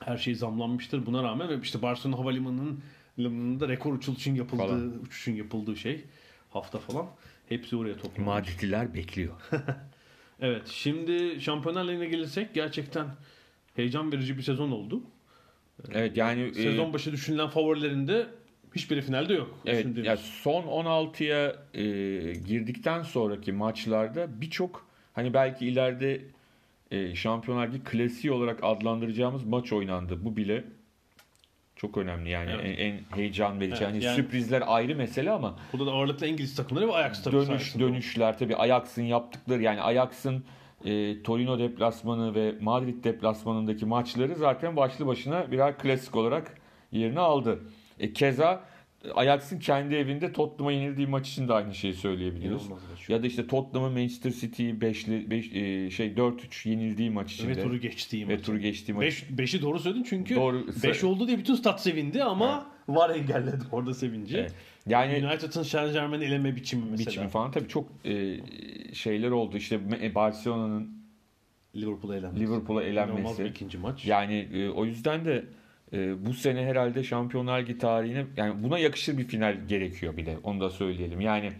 [0.00, 2.80] her şey zamlanmıştır buna rağmen ve işte Barcelona Havalimanı'nın
[3.18, 5.00] limanında rekor uçuşun yapıldığı, Falan.
[5.02, 6.04] uçuşun yapıldığı şey
[6.50, 7.06] hafta falan.
[7.48, 8.26] Hepsi oraya toplanmış.
[8.26, 9.34] Madridliler bekliyor.
[10.40, 13.06] Evet, şimdi Şampiyonlar Ligi'ne gelirsek gerçekten
[13.76, 15.02] heyecan verici bir sezon oldu.
[15.92, 18.26] Evet yani e, Sezon başı düşünülen favorilerinde
[18.74, 19.58] hiçbiri finalde yok.
[19.66, 21.82] Evet, ya son 16'ya e,
[22.32, 26.20] girdikten sonraki maçlarda birçok hani belki ileride
[26.90, 30.24] e, Şampiyonlar Ligi klasiği olarak adlandıracağımız maç oynandı.
[30.24, 30.64] Bu bile
[31.78, 32.78] çok önemli yani Evet.
[32.78, 33.76] en, en heyecan verici.
[33.84, 37.36] Evet, hani yani- sürprizler ayrı mesele ama burada da ağırlıklı İngiliz takımları ve Ajax tabii
[37.36, 40.44] dönüş dönüşler tabii Ajax'ın yaptıkları yani Ajax'ın
[40.84, 46.54] e, Torino deplasmanı ve Madrid deplasmanındaki maçları zaten başlı başına birer klasik olarak
[46.92, 47.60] yerini aldı.
[48.00, 48.64] E, keza
[49.14, 52.66] Ajax'ın kendi evinde Tottenham'a yenildiği maç için de aynı şeyi söyleyebiliriz.
[52.66, 52.82] İnanılmaz.
[53.08, 55.50] Ya da işte Tottenham'ın Manchester City'yi 5'li 5
[55.94, 57.56] şey 4-3 yenildiği maç içinde.
[57.56, 58.44] Ve turu geçtiği ve maç.
[58.44, 59.04] turu geçtiği maç.
[59.04, 60.66] Beş, beşi doğru söyledin çünkü Doğru.
[60.82, 64.36] 5 oldu diye bütün stat sevindi ama var engelledi orada sevinci.
[64.38, 64.54] Evet.
[64.86, 67.10] Yani United'ın Saint Germain eleme biçimi mesela.
[67.10, 68.36] biçimi falan tabii çok e,
[68.94, 69.56] şeyler oldu.
[69.56, 70.98] İşte e, Barcelona'nın
[71.76, 72.44] Liverpool'a elenmesi.
[72.44, 73.44] Liverpool'a İnanılmaz elenmesi.
[73.44, 74.06] bir ikinci maç.
[74.06, 75.44] Yani e, o yüzden de
[75.92, 80.36] e, bu sene herhalde Şampiyonlar Ligi tarihine yani buna yakışır bir final gerekiyor bir de
[80.42, 81.20] onu da söyleyelim.
[81.20, 81.52] Yani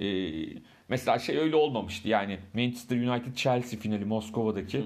[0.00, 0.06] e,
[0.88, 4.84] mesela şey öyle olmamıştı yani Manchester United Chelsea finali Moskova'daki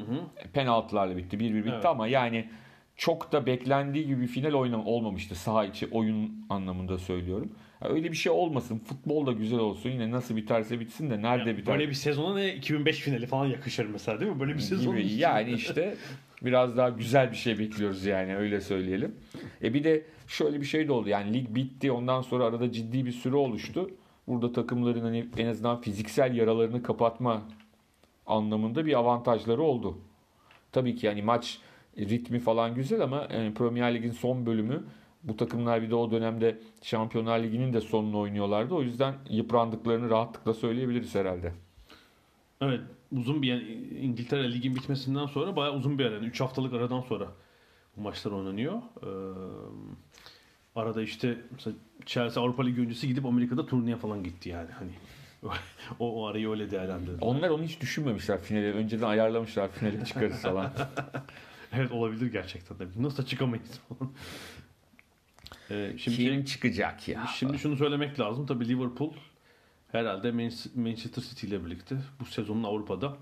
[0.52, 1.86] penaltılarla bitti 1-1 bitti Evet.
[1.86, 2.48] ama yani
[2.96, 7.52] çok da beklendiği gibi bir final oynam olmamıştı saha içi oyun anlamında söylüyorum.
[7.82, 8.78] Ya öyle bir şey olmasın.
[8.78, 9.90] Futbol da güzel olsun.
[9.90, 11.74] Yine nasıl biterse bitsin de nerede Yani biter?
[11.74, 14.40] Böyle bir sezona ne 2005 finali falan yakışır mesela değil mi?
[14.40, 14.96] Böyle bir sezon.
[14.96, 15.12] gibi.
[15.12, 15.94] Yani işte
[16.44, 19.16] biraz daha güzel bir şey bekliyoruz yani öyle söyleyelim.
[19.62, 21.08] E bir de şöyle bir şey de oldu.
[21.08, 21.92] Yani lig bitti.
[21.92, 23.90] Ondan sonra arada ciddi bir süre oluştu.
[24.26, 27.42] Burada takımların hani en azından fiziksel yaralarını kapatma
[28.26, 29.98] anlamında bir avantajları oldu.
[30.72, 31.58] Tabii ki yani maç
[31.98, 34.84] ritmi falan güzel ama yani Premier Lig'in son bölümü
[35.22, 38.74] bu takımlar bir de o dönemde Şampiyonlar Ligi'nin de sonunu oynuyorlardı.
[38.74, 41.52] O yüzden yıprandıklarını rahatlıkla söyleyebiliriz herhalde.
[42.60, 42.80] Evet
[43.18, 43.62] uzun bir yani
[44.00, 46.18] İngiltere ligin bitmesinden sonra bayağı uzun bir ara.
[46.18, 47.28] 3 haftalık aradan sonra
[47.96, 48.82] bu maçlar oynanıyor.
[49.02, 49.08] Ee,
[50.74, 54.70] arada işte mesela Chelsea Avrupa Ligi öncesi gidip Amerika'da turneye falan gitti yani.
[54.70, 54.90] Hani
[55.98, 57.18] o, o arayı öyle değerlendirdi.
[57.20, 58.72] Onlar onu hiç düşünmemişler finale.
[58.72, 60.72] Önceden ayarlamışlar finale çıkarız falan.
[61.76, 62.84] Evet olabilir gerçekten de.
[62.98, 64.12] Nasıl çıkamayız falan.
[65.70, 67.26] Ee, şimdi Kim çıkacak ya?
[67.38, 68.46] Şimdi şunu söylemek lazım.
[68.46, 69.12] Tabii Liverpool
[69.94, 70.50] herhalde Man-
[70.84, 73.16] Manchester City ile birlikte bu sezonun Avrupa'da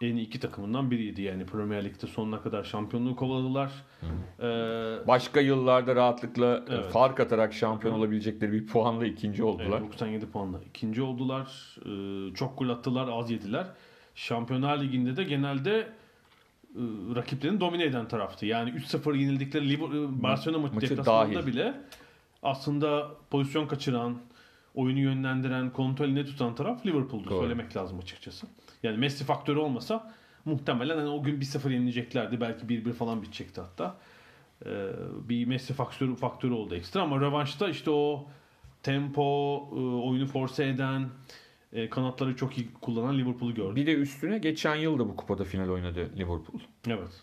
[0.00, 1.22] en iyi iki takımından biriydi.
[1.22, 3.72] Yani Premier Lig'de sonuna kadar şampiyonluğu kovaladılar.
[4.40, 4.44] Ee,
[5.08, 6.84] Başka yıllarda rahatlıkla e, Evet.
[6.92, 9.66] fark atarak şampiyon olabilecekleri bir puanla ikinci oldular.
[9.78, 11.76] evet, 97 puanla ikinci oldular.
[11.86, 13.66] Ee, çok gol attılar, az yediler.
[14.14, 15.86] Şampiyonlar Ligi'nde de genelde e,
[17.14, 18.46] rakiplerini domine eden taraftı.
[18.46, 21.74] Yani 3-0 yenildikleri Liverpool, e, Barcelona maçı Maçı deplasmanında bile
[22.42, 24.18] aslında pozisyon kaçıran,
[24.74, 27.30] oyunu yönlendiren, kontrolünü tutan taraf Liverpool'du.
[27.30, 27.40] Doğru.
[27.40, 28.46] Söylemek lazım açıkçası.
[28.82, 32.40] Yani Messi faktörü olmasa muhtemelen hani o gün 1-0 yenileceklerdi.
[32.40, 33.96] Belki 1-1 falan bitecekti hatta.
[34.66, 34.88] Ee,
[35.28, 38.28] bir Messi faktörü, faktörü oldu ekstra ama rövanşta işte o
[38.82, 39.22] tempo,
[39.72, 41.08] e, oyunu force eden,
[41.72, 43.76] e, kanatları çok iyi kullanan Liverpool'u gördük.
[43.76, 46.60] Bir de üstüne geçen yıl da bu kupada final oynadı Liverpool.
[46.86, 47.20] Evet.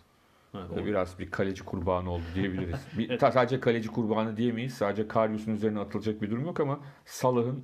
[0.74, 2.88] Evet Biraz bir kaleci kurbanı oldu diyebiliriz.
[2.98, 3.20] Bir, Evet.
[3.22, 4.74] sadece kaleci kurbanı diyemeyiz.
[4.74, 7.64] Sadece Karius'un üzerine atılacak bir durum yok ama Salah'ın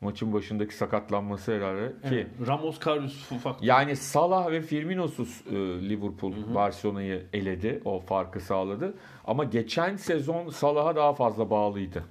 [0.00, 2.26] maçın başındaki sakatlanması herhalde ki Evet.
[2.46, 3.68] Ramos Karius faktörü.
[3.68, 5.54] Yani Salah ve Firmino'suz e,
[5.88, 7.82] Liverpool Barcelona'yı eledi.
[7.84, 8.94] O farkı sağladı.
[9.24, 12.04] Ama geçen sezon Salah'a daha fazla bağlıydı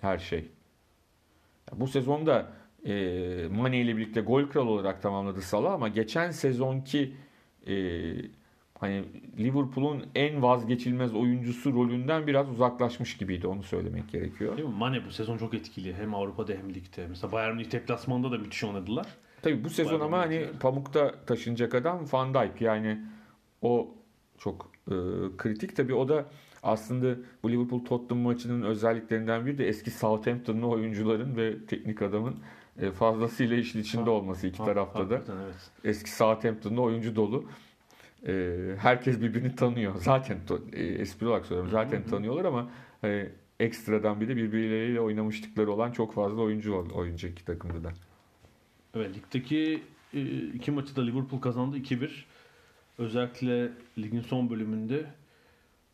[0.00, 0.50] her şey.
[1.72, 2.46] Bu sezonda
[2.86, 2.92] e,
[3.50, 7.14] Mane ile birlikte gol kralı olarak tamamladı Salah ama geçen sezonki
[7.66, 7.74] e,
[8.78, 9.04] hani
[9.38, 13.46] Liverpool'un en vazgeçilmez oyuncusu rolünden biraz uzaklaşmış gibiydi.
[13.46, 14.56] Onu söylemek gerekiyor.
[14.56, 14.74] Değil mi?
[14.74, 15.94] Mane bu sezon çok etkili.
[15.94, 17.06] Hem Avrupa'da hem ligde.
[17.08, 19.06] Mesela Bayern Münih deplasmanda da müthiş oynadılar.
[19.42, 22.60] Tabii bu sezon Bayern ama hani pamukta taşınacak adam Van Dijk.
[22.60, 23.00] Yani
[23.62, 23.94] o
[24.38, 24.94] çok e,
[25.38, 25.76] kritik.
[25.76, 26.24] Tabii o da
[26.62, 32.36] aslında bu Liverpool Tottenham maçının özelliklerinden biri de eski Southampton'lı oyuncuların ve teknik adamın
[32.80, 35.14] e, fazlasıyla işin içinde olması iki Ha- tarafta da.
[35.14, 35.70] evet.
[35.84, 37.44] Eski Southampton'da oyuncu dolu.
[38.28, 39.94] E, herkes birbirini tanıyor.
[39.96, 41.70] Zaten to- e, espri olarak söylüyorum.
[41.72, 42.70] Zaten tanıyorlar ama
[43.04, 43.28] e,
[43.60, 47.92] ekstradan bir de birbirleriyle oynamışlıkları olan çok fazla oyuncu oyuncu iki takımda da.
[48.94, 49.82] Evet ligdeki
[50.14, 52.10] e, iki maçı da Liverpool kazandı 2-1.
[52.98, 55.06] Özellikle ligin son bölümünde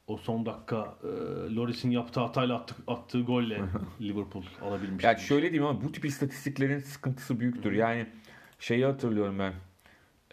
[0.07, 1.09] o son dakika e,
[1.55, 3.61] Loris'in yaptığı hatayla attığı, attığı golle
[4.01, 5.07] Liverpool alabilmişti.
[5.07, 7.73] Yani şöyle diyeyim ama bu tip istatistiklerin sıkıntısı büyüktür.
[7.73, 8.07] Yani
[8.59, 9.53] şeyi hatırlıyorum ben.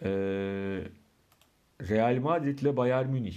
[0.02, 0.80] Ee,
[1.82, 3.36] Real Madrid ile Bayern Münih.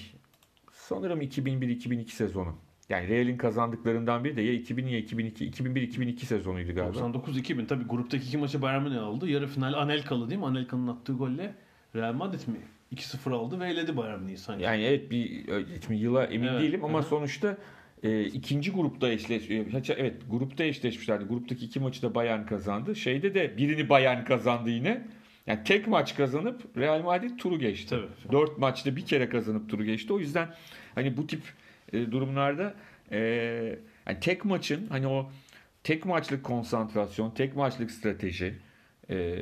[0.72, 2.56] Sanırım 2001-2002 sezonu.
[2.90, 7.00] Yani Real'in kazandıklarından biri de ya 2000 ya 2002, 2001-2002 sezonuydu galiba.
[7.00, 9.30] 99-2000 tabii gruptaki iki maçı Bayern Münih aldı.
[9.30, 10.46] Yarı final Anelka'lı değil mi?
[10.46, 11.56] Anelka'nın attığı golle
[11.96, 12.58] Real Madrid mi
[12.96, 14.64] 2-0 aldı ve eledi Bayern Münih'i sanki.
[14.64, 15.46] Yani evet bir
[15.86, 17.04] şimdi yıla emin Evet, değilim ama hı.
[17.04, 17.58] sonuçta
[18.04, 19.66] e, ikinci grupta eşleş e,
[19.98, 21.24] evet grupta eşleşmişlerdi.
[21.26, 22.96] Gruptaki iki maçı da Bayern kazandı.
[22.96, 25.08] Şeyde de birini Bayern kazandı yine.
[25.48, 27.90] Yani tek maç kazanıp Real Madrid turu geçti.
[27.90, 28.32] Tabii.
[28.32, 30.14] Dört maçta bir kere kazanıp turu geçti.
[30.14, 30.50] O yüzden
[30.96, 31.42] hani bu tip
[31.94, 32.74] e, durumlarda
[33.12, 33.20] e,
[34.08, 35.32] yani tek maçın hani o
[35.84, 38.56] tek maçlık konsantrasyon, tek maçlık strateji
[39.10, 39.38] e,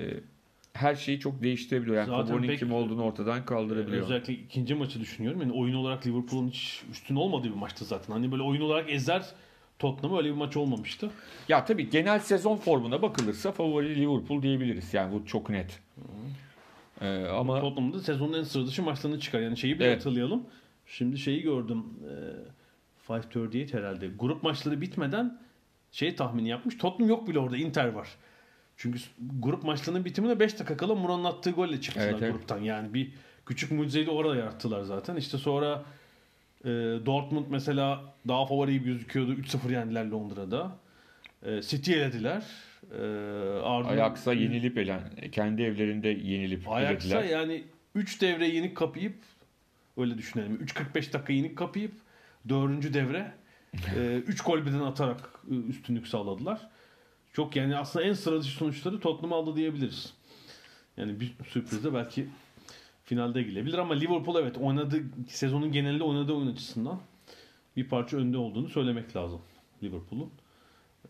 [0.74, 1.98] her şeyi çok değiştirebiliyor.
[1.98, 4.04] Yani Zaten favorinin kim olduğunu ortadan kaldırabiliyor.
[4.04, 5.42] Özellikle ikinci maçı düşünüyorum.
[5.42, 8.14] Yani oyun olarak Liverpool'un hiç üstün olmadığı bir maçtı zaten.
[8.14, 9.26] Hani böyle oyun olarak ezer
[9.80, 11.12] Tottenham'ı öyle bir maç olmamıştı.
[11.50, 14.94] Ya tabii genel sezon formuna bakılırsa favori Liverpool diyebiliriz.
[14.94, 15.80] Yani bu çok net.
[17.02, 19.40] Ee, ama Tottenham'da da sezonun en sıra dışı maçlarını çıkar.
[19.40, 19.98] Yani şeyi bir Evet.
[19.98, 20.44] hatırlayalım.
[20.86, 21.84] Şimdi şeyi gördüm.
[23.10, 24.08] E, 538 herhalde.
[24.20, 25.40] Grup maçları bitmeden
[25.92, 26.78] şey tahmini yapmış.
[26.78, 27.58] Tottenham yok bile orada.
[27.58, 28.08] Inter var.
[28.78, 29.00] Çünkü
[29.40, 32.34] grup maçlarının bitimine 5 dakika kala Muran'ın attığı golle çıktılar Evet, evet.
[32.34, 32.60] gruptan.
[32.60, 33.12] Yani bir
[33.46, 35.16] küçük mucizeyi de orada yarattılar zaten.
[35.16, 35.84] İşte sonra
[36.64, 36.68] e,
[37.06, 39.34] Dortmund mesela daha favori gibi gözüküyordu.
[39.34, 40.72] 3-0 yendiler Londra'da.
[41.44, 42.44] E, City elediler.
[42.92, 42.98] E,
[43.64, 47.24] ardından- Ajax'a yenilip elen, kendi evlerinde yenilip Ajax'a elediler.
[47.24, 47.64] yani
[47.96, 49.16] 3 devre yenik kapayıp
[49.98, 50.56] öyle düşünelim.
[50.56, 51.92] 3.45 dakika yenik kapayıp
[52.50, 52.94] 4.
[52.94, 53.32] devre
[54.28, 56.70] 3 gol birden atarak e, üstünlük sağladılar.
[57.34, 60.14] Çok yani aslında en sıra sonuçları Tottenham aldı diyebiliriz.
[60.98, 62.28] Yani bir sürpriz de belki
[63.10, 67.00] finalde gelebilir ama Liverpool evet oynadığı sezonun genelinde oynadığı oyun açısından
[67.78, 69.42] bir parça önde olduğunu söylemek lazım
[69.84, 70.32] Liverpool'un.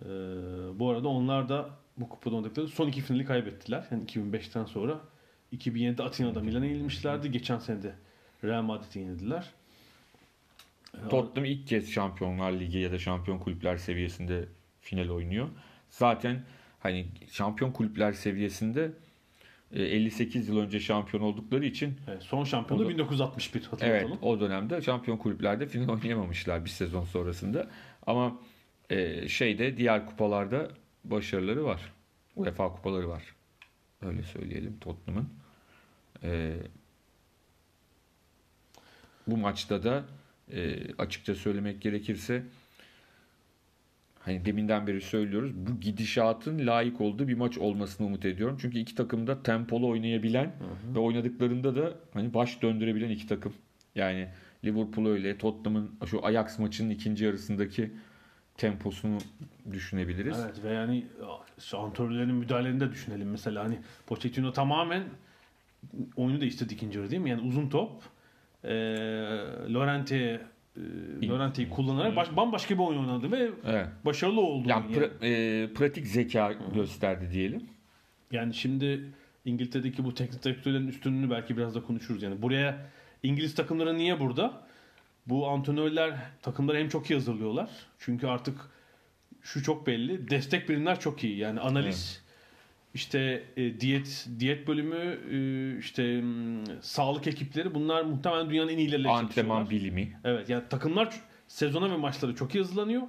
[0.01, 0.07] Ee,
[0.79, 3.87] bu arada onlar da bu kupada oynadıkları son iki finali kaybettiler.
[3.91, 4.99] Yani 2005'ten sonra
[5.53, 7.31] 2007'de Atina'da Milan'a yenilmişlerdi.
[7.31, 7.95] Geçen sene de
[8.43, 9.45] Real Madrid'i yenildiler.
[10.93, 14.47] Ee, Tottenham ilk kez Şampiyonlar Ligi ya da Şampiyon Kulüpler seviyesinde
[14.81, 15.49] final oynuyor.
[15.89, 16.43] Zaten
[16.79, 18.91] hani Şampiyon Kulüpler seviyesinde
[19.73, 24.17] 58 yıl önce şampiyon oldukları için Evet, son şampiyonu da- 1961 Evet, hatırlatalım.
[24.21, 27.67] o dönemde şampiyon kulüplerde final oynayamamışlar bir sezon sonrasında.
[28.07, 28.39] Ama
[28.89, 30.71] e, şeyde diğer kupalarda
[31.03, 31.93] başarıları var.
[32.35, 33.23] UEFA kupaları var.
[34.01, 35.29] Öyle söyleyelim Tottenham'ın.
[36.23, 36.53] E,
[39.27, 40.03] bu maçta da
[40.53, 42.43] e, açıkça söylemek gerekirse
[44.29, 48.57] hani deminden beri söylüyoruz bu gidişatın layık olduğu bir maç olmasını umut ediyorum.
[48.61, 50.51] Çünkü iki takım da tempolu oynayabilen
[50.95, 53.53] ve oynadıklarında da hani baş döndürebilen iki takım.
[53.95, 54.27] Yani
[54.65, 57.91] Liverpool öyle Tottenham'ın şu Ajax maçının ikinci yarısındaki
[58.57, 59.17] temposunu
[59.71, 60.39] düşünebiliriz.
[60.45, 61.05] Evet ve yani
[61.59, 63.29] şu antrenörlerin müdahalelerini de düşünelim.
[63.29, 65.03] Mesela hani Pochettino tamamen
[66.15, 67.29] oyunu değiştirdi ikinci yarı değil mi?
[67.29, 67.91] Yani uzun top
[68.63, 68.69] e,
[69.73, 70.41] Lorente
[71.29, 73.87] Lorente'yi kullanarak baş, bambaşka bir oyun oynadı ve Evet.
[74.05, 74.69] başarılı oldu.
[74.69, 75.05] Yani yani.
[75.05, 77.61] pra- e, pratik zeka gösterdi diyelim.
[78.31, 79.05] Yani şimdi
[79.45, 82.23] İngiltere'deki bu teknik direktörlerin üstünlüğünü belki biraz da konuşuruz.
[82.23, 82.85] Yani buraya
[83.23, 84.61] İngiliz takımları niye burada?
[85.25, 87.69] Bu antrenörler takımları hem çok iyi hazırlıyorlar.
[87.99, 88.57] Çünkü artık
[89.41, 90.29] şu çok belli.
[90.29, 91.37] Destek birimler çok iyi.
[91.37, 92.23] Yani analiz,
[92.93, 99.09] işte e, diyet diyet bölümü, e, işte m, sağlık ekipleri bunlar muhtemelen dünyanın en iyileriyle
[99.09, 100.19] Antrenman bilimi.
[100.23, 103.01] Evet yani takımlar sezona ve maçları çok iyi hazırlanıyor.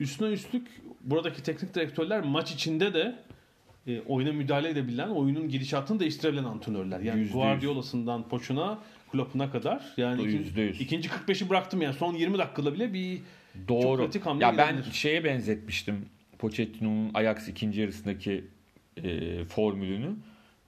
[0.00, 0.66] Üstüne üstlük
[1.00, 3.18] buradaki teknik direktörler maç içinde de
[3.86, 7.00] e, oyuna müdahale edebilen, oyunun gidişatını değiştirebilen antrenörler.
[7.00, 7.32] Yani Yüzde yüz.
[7.32, 8.78] Guardiola'sından Poç'una,
[9.12, 9.84] Klopp'una kadar.
[9.96, 10.80] Yani Yüzde ikinci, yüz.
[10.80, 13.20] ikinci 45'i bıraktım yani son 20 dakikada bile bir
[13.68, 13.96] Doğru.
[14.02, 14.92] pratik hamle ya ben gelebilir.
[14.94, 16.06] şeye benzetmiştim
[16.38, 18.44] Pochettino'nun Ajax ikinci yarısındaki
[18.96, 20.16] e, formülünü.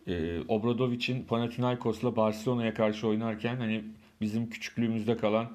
[0.06, 3.84] E, Obradovic'in Panathinaikos'la Barcelona'ya karşı oynarken hani
[4.20, 5.50] bizim küçüklüğümüzde kalan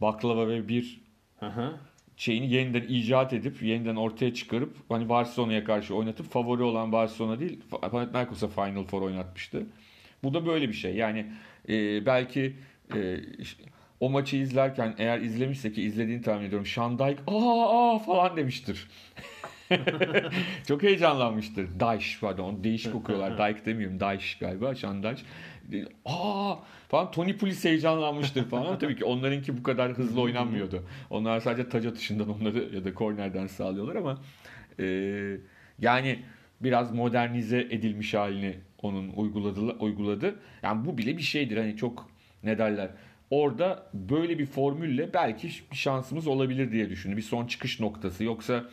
[0.00, 1.00] baklava ve bir
[1.40, 1.76] hı.
[2.16, 7.60] şeyini yeniden icat edip yeniden ortaya çıkarıp hani Barcelona'ya karşı oynatıp favori olan Barcelona değil
[7.70, 9.66] Panathinaikos'a Final Four oynatmıştı.
[10.24, 10.94] Bu da böyle bir şey.
[10.94, 11.26] Yani
[11.68, 12.56] e, belki
[12.94, 13.20] e,
[14.00, 16.66] o maçı izlerken eğer izlemişse ki izlediğini tahmin ediyorum.
[16.66, 18.88] Şandayk aa, aa falan demiştir.
[20.68, 21.80] Çok heyecanlanmıştır.
[21.80, 23.38] Daesh pardon değişik okuyorlar.
[23.38, 24.00] Dayk demiyorum.
[24.00, 24.74] Daesh galiba.
[24.74, 25.24] Şandayk.
[26.04, 26.54] Aa
[26.88, 28.78] falan Tony Pulis heyecanlanmıştır falan.
[28.78, 30.82] Tabii ki onlarınki bu kadar hızlı oynanmıyordu.
[31.10, 34.18] Onlar sadece taç atışından onları ya da kornerden sağlıyorlar ama
[34.78, 34.86] e,
[35.78, 36.18] yani
[36.60, 40.34] biraz modernize edilmiş halini onun uyguladı, uyguladı.
[40.62, 41.56] Yani bu bile bir şeydir.
[41.56, 42.08] Hani çok
[42.42, 42.90] ne derler.
[43.30, 47.16] Orada böyle bir formülle belki bir şansımız olabilir diye düşündüm.
[47.16, 48.24] Bir son çıkış noktası.
[48.24, 48.64] Yoksa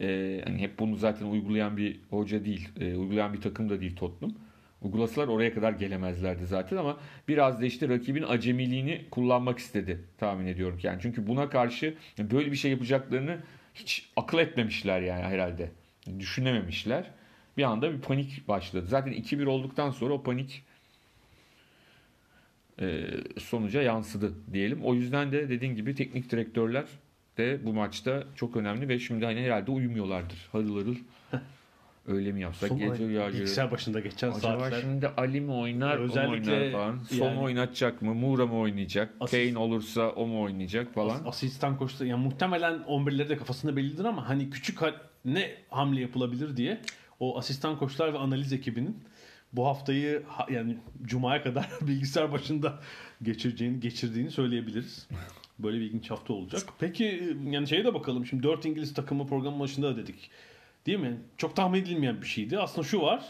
[0.00, 3.96] e, hani hep bunu zaten uygulayan bir hoca değil, e, uygulayan bir takım da değil
[3.96, 4.36] Tottenham.
[4.82, 10.78] Uygulasalar oraya kadar gelemezlerdi zaten ama biraz da işte rakibin acemiliğini kullanmak istedi tahmin ediyorum.
[10.82, 13.38] Yani çünkü buna karşı böyle bir şey yapacaklarını
[13.74, 15.70] hiç akıl etmemişler yani herhalde.
[16.18, 17.10] Düşünememişler.
[17.56, 18.86] Bir anda bir panik başladı.
[18.88, 20.62] Zaten 2-1 olduktan sonra o panik
[22.80, 23.06] e,
[23.38, 24.82] sonuca yansıdı diyelim.
[24.82, 26.84] O yüzden de dediğin gibi teknik direktörler
[27.40, 30.48] de bu maçta çok önemli ve şimdi hani herhalde uyumuyorlardır.
[30.52, 30.96] Harıl harıl
[32.06, 32.68] öyle mi yapsak?
[32.68, 34.80] Son Gece bilgisayar başında geçen Acaba saatler.
[34.80, 36.98] şimdi Ali mi oynar, o mu Özellikle oynar falan.
[36.98, 41.14] Son yani- oynatacak mı, Moura mı oynayacak, Asist- Kane olursa o mu oynayacak falan.
[41.14, 46.00] As- asistan koçta yani muhtemelen 11'leri de kafasında bellidir ama hani küçük ha- ne hamle
[46.00, 46.80] yapılabilir diye
[47.20, 48.96] o asistan koçlar ve analiz ekibinin
[49.52, 52.78] bu haftayı ha- yani cumaya kadar bilgisayar başında
[53.22, 55.08] geçireceğini geçirdiğini söyleyebiliriz.
[55.62, 56.62] Böyle bir ilginç hafta olacak.
[56.78, 58.26] Peki yani şeye de bakalım.
[58.26, 60.30] Şimdi 4 İngiliz takımı programın başında da dedik.
[60.86, 61.18] Değil mi?
[61.36, 62.58] Çok tahmin edilmeyen bir şeydi.
[62.58, 63.24] Aslında şu var.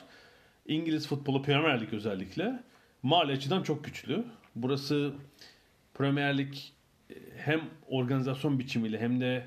[0.67, 2.63] İngiliz futbolu Premier Lig özellikle
[3.03, 4.25] mali açıdan çok güçlü.
[4.55, 5.13] Burası
[5.95, 6.55] Premier Lig
[7.11, 9.47] e, hem organizasyon biçimiyle hem de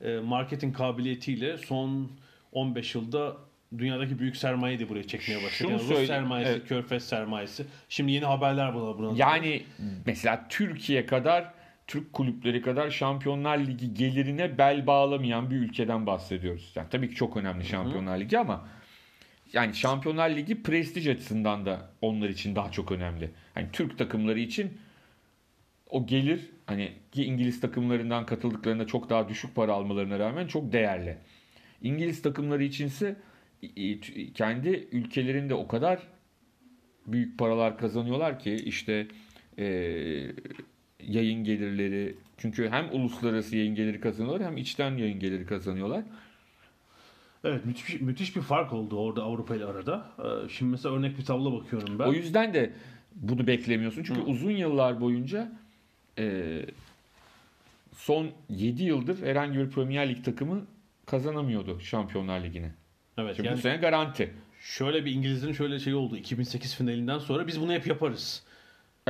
[0.00, 2.10] e, marketing kabiliyetiyle son
[2.52, 3.36] 15 yılda
[3.78, 5.52] dünyadaki büyük sermayeyi de buraya çekmeye başladı.
[5.52, 6.68] Şunu Yani Rus sermayesi, evet.
[6.68, 7.66] Körfez sermayesi.
[7.88, 8.98] Şimdi yeni haberler buna.
[8.98, 9.62] buna Yani
[10.06, 11.57] mesela Türkiye kadar
[11.88, 16.72] Türk kulüpleri kadar Şampiyonlar Ligi gelirine bel bağlamayan bir ülkeden bahsediyoruz.
[16.74, 18.68] Yani tabii ki çok önemli Şampiyonlar Ligi ama
[19.52, 23.30] yani Şampiyonlar Ligi prestij açısından da onlar için daha çok önemli.
[23.54, 24.78] Hani Türk takımları için
[25.90, 31.18] o gelir hani ki İngiliz takımlarından katıldıklarında çok daha düşük para almalarına rağmen çok değerli.
[31.82, 33.16] İngiliz takımları içinse
[34.34, 35.98] kendi ülkelerinde o kadar
[37.06, 39.06] büyük paralar kazanıyorlar ki işte
[39.58, 39.66] e,
[41.06, 46.04] yayın gelirleri çünkü hem uluslararası yayın geliri kazanıyorlar hem içten yayın geliri kazanıyorlar.
[47.44, 50.10] Evet müthiş, müthiş bir fark oldu orada Avrupa ile arada.
[50.18, 52.04] Ee, Şimdi mesela örnek bir tablo bakıyorum ben.
[52.04, 52.72] O yüzden de
[53.14, 54.02] bunu beklemiyorsun.
[54.02, 54.24] Çünkü Hı.
[54.24, 55.52] uzun yıllar boyunca
[56.18, 56.60] e,
[57.96, 60.66] son 7 yıldır herhangi bir Premier Lig takımı
[61.06, 62.70] kazanamıyordu Şampiyonlar Ligi'ni.
[63.18, 64.34] evet, Şimdi yani bu sene garanti.
[64.60, 66.16] şöyle bir İngilizlerin şöyle şey oldu.
[66.16, 68.42] 2008 finalinden sonra biz bunu hep yaparız.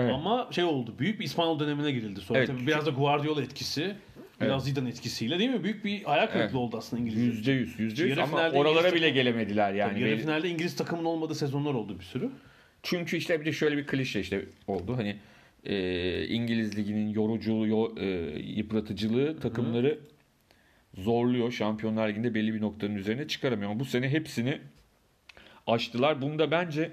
[0.01, 0.13] Evet.
[0.15, 0.95] Ama şey oldu.
[0.99, 2.21] Büyük bir İspanyol dönemine girildi.
[2.21, 3.95] Sonra Evet, tabii biraz da Guardiola etkisi,
[4.41, 5.65] biraz Zidane etkisiyle değil mi?
[5.65, 6.55] Büyük bir hayal kırıklığı Evet.
[6.55, 7.23] oldu aslında İngilizler.
[7.27, 7.37] için.
[7.37, 9.93] Yüzde yüz, yüzde yüz ama oralara İngiliz bile gelemediler yani.
[9.93, 12.31] Tabii yarı finalde İngiliz takımının olmadığı sezonlar oldu bir sürü.
[12.83, 14.97] Çünkü işte bir de şöyle bir klişe işte oldu.
[14.97, 15.17] Hani
[15.65, 18.07] e, İngiliz liginin yoruculuğu, yo- e,
[18.43, 19.99] yıpratıcılığı takımları
[20.95, 21.53] zorluyor.
[21.53, 23.71] Şampiyonlar Ligi'nde belli bir noktanın üzerine çıkaramıyor.
[23.71, 24.59] Ama bu sene hepsini
[25.67, 26.23] aştılar.
[26.23, 26.91] Bunda bence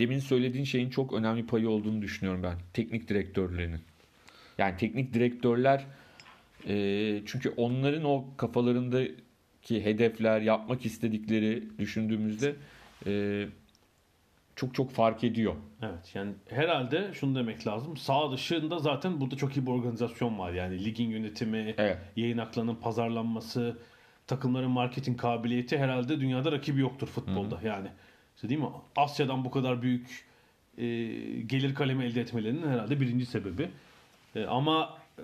[0.00, 2.54] demin söylediğin şeyin çok önemli payı olduğunu düşünüyorum ben.
[2.72, 3.80] Teknik direktörlerinin.
[4.58, 5.86] Yani teknik direktörler
[6.68, 12.54] e, çünkü onların o kafalarındaki hedefler, yapmak istedikleri düşündüğümüzde
[13.06, 13.46] e,
[14.56, 15.54] çok çok fark ediyor.
[15.82, 17.96] Evet yani herhalde şunu demek lazım.
[17.96, 20.52] Sağ dışında zaten burada çok iyi bir organizasyon var.
[20.52, 21.98] Yani ligin yönetimi, Evet.
[22.16, 23.78] yayın haklarının pazarlanması,
[24.26, 27.60] takımların marketing kabiliyeti herhalde dünyada rakibi yoktur futbolda.
[27.64, 27.88] Yani
[28.40, 28.68] işte değil mi?
[28.96, 30.24] Asya'dan bu kadar büyük
[30.78, 30.84] e,
[31.46, 33.68] gelir kalemi elde etmelerinin herhalde birinci sebebi.
[34.36, 35.22] E, ama e,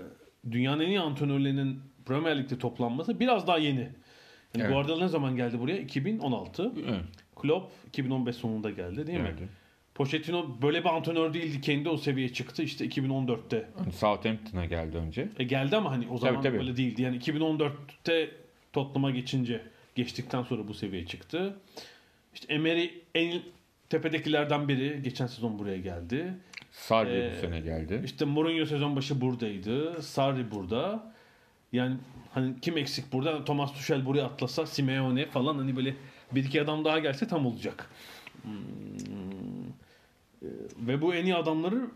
[0.50, 3.80] dünyanın en iyi antrenörlerinin Premier Lig'de toplanması biraz daha yeni.
[3.80, 3.90] Yani
[4.56, 4.70] Evet.
[4.70, 5.78] Guardiola ne zaman geldi buraya?
[5.78, 6.72] 2016.
[6.88, 7.00] Evet.
[7.36, 9.34] Klopp 2015 sonunda geldi değil mi?
[9.94, 11.60] Pochettino böyle bir antrenör değildi.
[11.60, 13.68] Kendi o seviyeye çıktı işte 2014'te.
[13.78, 15.28] Hani Southampton'a geldi önce.
[15.38, 16.58] E geldi ama hani o zaman tabii.
[16.58, 17.02] öyle değildi.
[17.02, 18.30] Yani 2014'te
[18.72, 19.62] Tottenham'a geçince
[19.94, 21.56] geçtikten sonra bu seviyeye çıktı.
[22.36, 23.42] İşte Emery en
[23.90, 25.02] tepedekilerden biri.
[25.02, 26.34] Geçen sezon buraya geldi.
[26.72, 28.02] Sarri Ee, bu sene geldi.
[28.04, 30.02] İşte Mourinho sezon başı buradaydı.
[30.02, 31.12] Sarri burada.
[31.72, 31.96] Yani
[32.34, 33.44] hani kim eksik burada?
[33.44, 35.94] Thomas Tuchel buraya atlasa, Simeone falan hani böyle
[36.32, 37.90] bir iki adam daha gelse tam olacak.
[38.42, 38.52] Hmm.
[40.42, 40.46] Ee,
[40.86, 41.86] Ve bu en iyi adamları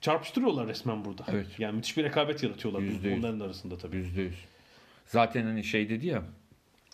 [0.00, 1.24] çarpıştırıyorlar resmen burada.
[1.28, 1.46] Evet.
[1.58, 3.18] Yani müthiş bir rekabet yaratıyorlar Yüzde yüz.
[3.18, 3.96] onların arasında tabii.
[3.96, 4.44] Yüzde yüz.
[5.06, 6.22] Zaten hani şey dedi ya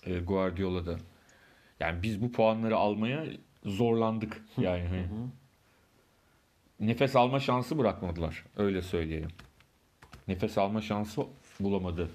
[0.07, 0.97] e, Guardiola'da.
[1.81, 3.25] Yani biz bu puanları almaya
[3.65, 4.45] zorlandık.
[4.59, 5.07] Yani hani.
[6.81, 8.45] Nefes alma şansı bırakmadılar.
[8.57, 9.31] Öyle söyleyelim.
[10.29, 11.23] Nefes alma şansı
[11.61, 12.09] bulamadı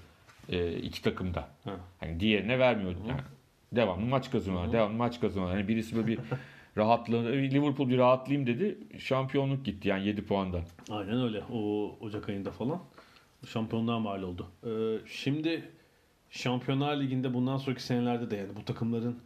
[0.48, 1.48] e, iki takımda.
[1.64, 1.76] Ha.
[2.00, 2.98] Hani diğerine vermiyordu.
[3.08, 3.20] Yani
[3.72, 4.72] devamlı maç kazanıyorlar.
[4.72, 5.56] Devamlı maç kazanıyorlar.
[5.56, 6.18] Hani birisi böyle bir
[6.76, 7.32] rahatladı.
[7.32, 8.78] Liverpool bir rahatlayayım dedi.
[8.98, 10.62] Şampiyonluk gitti yani 7 puandan.
[10.90, 11.42] Aynen öyle.
[11.52, 12.80] O Ocak ayında falan
[13.46, 14.46] şampiyonluğa mal oldu.
[14.66, 15.62] Ee, şimdi
[16.30, 19.18] Şampiyonlar Ligi'nde bundan sonraki senelerde de yani bu takımların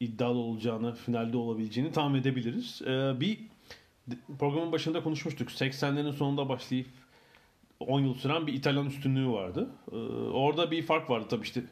[0.00, 2.82] iddialı olacağını, finalde olabileceğini tahmin edebiliriz.
[2.82, 3.38] Ee, bir
[4.38, 5.48] programın başında konuşmuştuk.
[5.48, 6.86] 80'lerin sonunda başlayıp
[7.80, 9.68] 10 yıl süren bir İtalyan üstünlüğü vardı.
[9.92, 9.96] Ee,
[10.32, 11.62] orada bir fark vardı tabii işte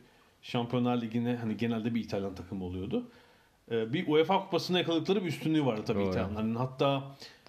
[0.43, 3.05] Şampiyonlar Ligi'ne hani genelde bir İtalyan takımı oluyordu.
[3.71, 6.11] Ee, bir UEFA kupasına yakaladıkları bir üstünlüğü vardı tabii Doğru.
[6.11, 6.55] İtalyanların.
[6.55, 7.03] Hatta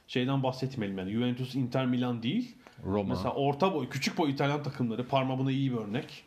[0.08, 2.56] şeyden bahsetmeyelim yani Juventus, Inter Milan değil.
[2.86, 3.10] Roma.
[3.10, 5.08] Mesela orta boy, küçük boy İtalyan takımları.
[5.08, 6.24] Parma buna iyi bir örnek.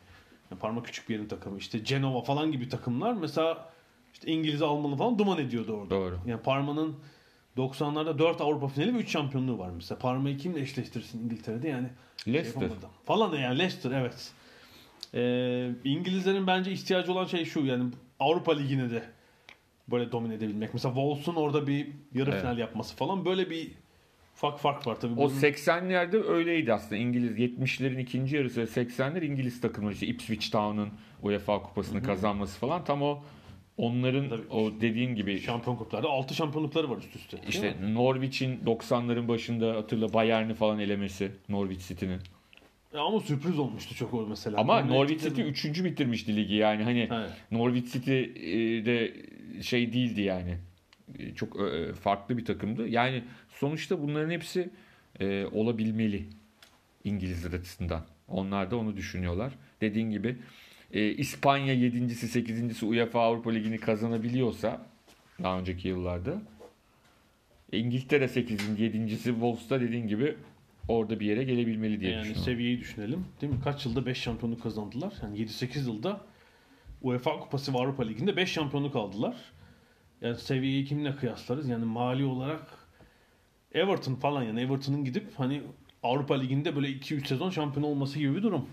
[0.51, 1.59] Yani Parma küçük bir yerin takımı.
[1.59, 3.70] İşte Genova falan gibi takımlar mesela
[4.12, 5.90] işte İngiliz, Almanı falan duman ediyordu orada.
[5.90, 6.18] Doğru.
[6.26, 6.96] Yani Parma'nın
[7.56, 9.98] 90'larda 4 Avrupa finali ve 3 şampiyonluğu var mesela.
[9.98, 11.88] Parmayı kimle eşleştirsin İngiltere'de yani?
[12.24, 12.62] şey Leicester.
[12.62, 12.88] yapamadım.
[13.04, 14.32] Falan yani Leicester evet.
[15.14, 17.84] Ee, İngilizlerin bence ihtiyacı olan şey şu yani
[18.20, 19.02] Avrupa Ligi'ne de
[19.88, 20.74] böyle domine edebilmek.
[20.74, 22.40] Mesela Wolves'un orada bir yarı Evet.
[22.40, 23.70] final yapması falan böyle bir
[24.34, 25.12] ufak fark var tabii.
[25.12, 26.96] O Bunun- 80'lerde öyleydi aslında.
[26.96, 30.88] İngiliz 70'lerin ikinci yarısı ve 80'ler İngiliz takımları işte Ipswich Town'un
[31.22, 33.22] UEFA kupasını kazanması falan tam o
[33.81, 34.49] onların Tabii.
[34.51, 37.39] o dediğin gibi şampiyon kuplarda 6 şampiyonlukları var üst üste.
[37.49, 37.74] işte?
[37.95, 42.20] Norwich'in 90'ların başında hatırla Bayern'i falan elemesi Norwich City'nin.
[42.95, 44.59] Ya ama sürpriz olmuştu çok o mesela.
[44.61, 45.85] Ama Domine Norwich City 3.
[45.85, 47.31] bitirmişti ligi yani hani Evet.
[47.51, 49.14] Norwich City e, de
[49.62, 50.59] şey değildi yani.
[51.18, 52.89] E, Çok e, farklı bir takımdı.
[52.89, 54.70] Yani sonuçta bunların hepsi
[55.20, 56.24] e, olabilmeli
[57.05, 58.05] İngilizler açısından.
[58.28, 59.53] Onlar da onu düşünüyorlar.
[59.81, 60.37] Dediğin gibi
[60.93, 64.86] e, İspanya 7.si 8.si UEFA Avrupa Ligi'ni kazanabiliyorsa
[65.43, 66.43] daha önceki yıllarda
[67.72, 68.61] İngiltere 8.
[68.61, 70.36] 7.si Wolves'ta dediğin gibi
[70.88, 72.45] orada bir yere gelebilmeli diye yani düşünüyorum.
[72.45, 73.24] seviyeyi düşünelim.
[73.41, 73.59] Değil mi?
[73.64, 75.12] Kaç yılda 5 şampiyonluk kazandılar?
[75.22, 76.20] Yani 7-8 yılda
[77.03, 79.36] UEFA Kupası ve Avrupa Ligi'nde 5 şampiyonluk aldılar.
[80.22, 81.68] Yani seviyeyi kimle kıyaslarız?
[81.68, 82.66] Yani mali olarak
[83.72, 85.62] Everton falan yani Everton'ın gidip hani
[86.03, 88.68] Avrupa Ligi'nde böyle 2-3 sezon şampiyon olması gibi bir durum.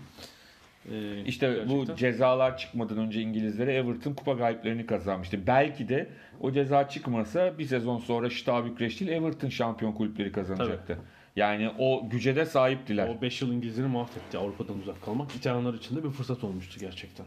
[0.92, 1.96] Ee, İşte bu gerçekten.
[1.96, 5.46] cezalar çıkmadan önce İngilizlere Everton kupa galiplerini kazanmıştı.
[5.46, 6.08] Belki de
[6.40, 10.98] o ceza çıkmasa bir sezon sonra Şita Bükreş değil Everton şampiyon kulüpleri kazanacaktı.
[11.36, 13.08] Yani o güce de sahiptiler.
[13.08, 15.34] O 5 yıl İngilizleri mahvetti Avrupa'dan uzak kalmak.
[15.34, 17.26] İtalyanlar için de bir fırsat olmuştu gerçekten.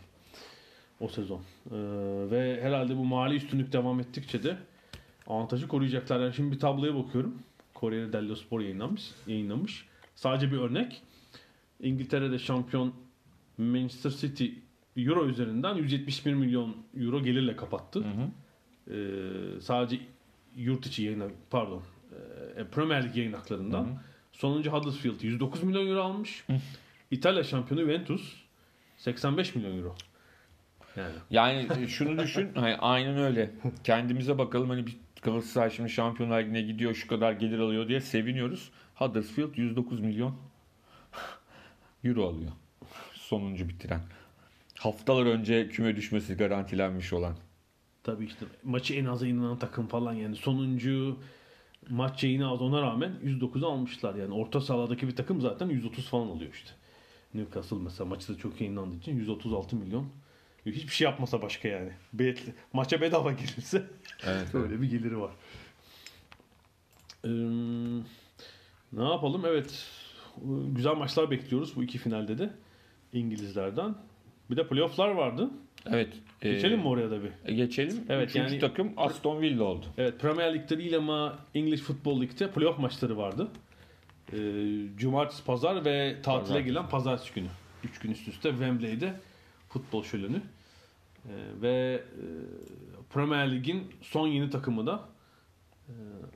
[1.00, 1.38] O sezon.
[1.40, 1.76] Ee,
[2.32, 4.58] ve herhalde bu mali üstünlük devam ettikçe de
[5.28, 6.20] avantajı koruyacaklar.
[6.20, 7.36] Yani şimdi bir tabloya bakıyorum.
[7.76, 9.02] Corriere dello Sport yayınlamış.
[9.28, 9.86] yayınlamış.
[10.16, 11.02] Sadece bir örnek.
[11.80, 12.94] İngiltere'de şampiyon
[13.58, 14.48] Manchester City
[14.98, 18.00] Euro üzerinden 171 milyon Euro gelirle kapattı.
[18.00, 18.30] Hı hı.
[18.96, 20.00] Ee, sadece
[20.56, 21.84] yurt içi yayın pardon
[22.58, 23.84] e, Premier Lig yayın haklarından.
[23.84, 23.96] Hı hı.
[24.32, 26.46] Sonuncu Huddersfield 109 milyon euro almış.
[27.12, 28.34] İtalya şampiyonu Juventus
[28.98, 29.96] 85 milyon euro.
[30.96, 33.52] Yani Yani şunu düşün, hani aynen öyle.
[33.84, 38.72] Kendimize bakalım hani bir Galatasaray şimdi Şampiyonlar Ligi'ne gidiyor şu kadar gelir alıyor diye seviniyoruz.
[38.96, 40.36] Huddersfield 109 milyon
[42.04, 42.52] euro alıyor.
[43.32, 44.02] Sonuncu bitiren.
[44.80, 47.36] Haftalar önce küme düşmesi garantilenmiş olan.
[48.04, 51.18] tabii işte maçı en aza inen takım falan yani sonuncu
[51.90, 54.16] maç yayını az ona rağmen 109'u almışlar.
[54.16, 56.72] Yani orta sahalardaki bir takım zaten 130 falan alıyor işte.
[57.34, 60.08] Newcastle mesela maçı da çok yayınlandığı için 136 milyon.
[60.66, 61.92] Hiçbir şey yapmasa başka yani.
[62.14, 63.84] Biletli, maça bedava girilse
[64.28, 64.56] Evet.
[64.56, 65.32] Öyle bir geliri var.
[67.26, 67.30] Ee,
[68.94, 69.46] ne yapalım?
[69.46, 69.88] Evet.
[70.68, 72.54] Güzel maçlar bekliyoruz bu iki finalde de.
[73.14, 73.96] İngilizlerden.
[74.52, 75.50] Bir de playofflar vardı.
[75.86, 76.14] Evet.
[76.42, 77.54] e, Geçelim mi oraya da bir?
[77.54, 78.04] Geçelim.
[78.10, 79.86] Evet, Üçüncü yani- takım Aston Villa oldu.
[79.98, 83.48] Evet Premier Lig'de değil ama English Football Lig'de playoff maçları vardı.
[84.34, 84.38] Ee,
[84.98, 86.66] Cumartesi, Pazar ve tatile Pazartesi.
[86.66, 87.48] gelen Pazartesi günü.
[87.84, 89.14] Üç gün üst üste Wembley'de
[89.70, 90.36] futbol şöleni.
[90.36, 91.30] Ee,
[91.62, 92.24] ve e,
[93.14, 95.00] Premier Lig'in son yeni takımı da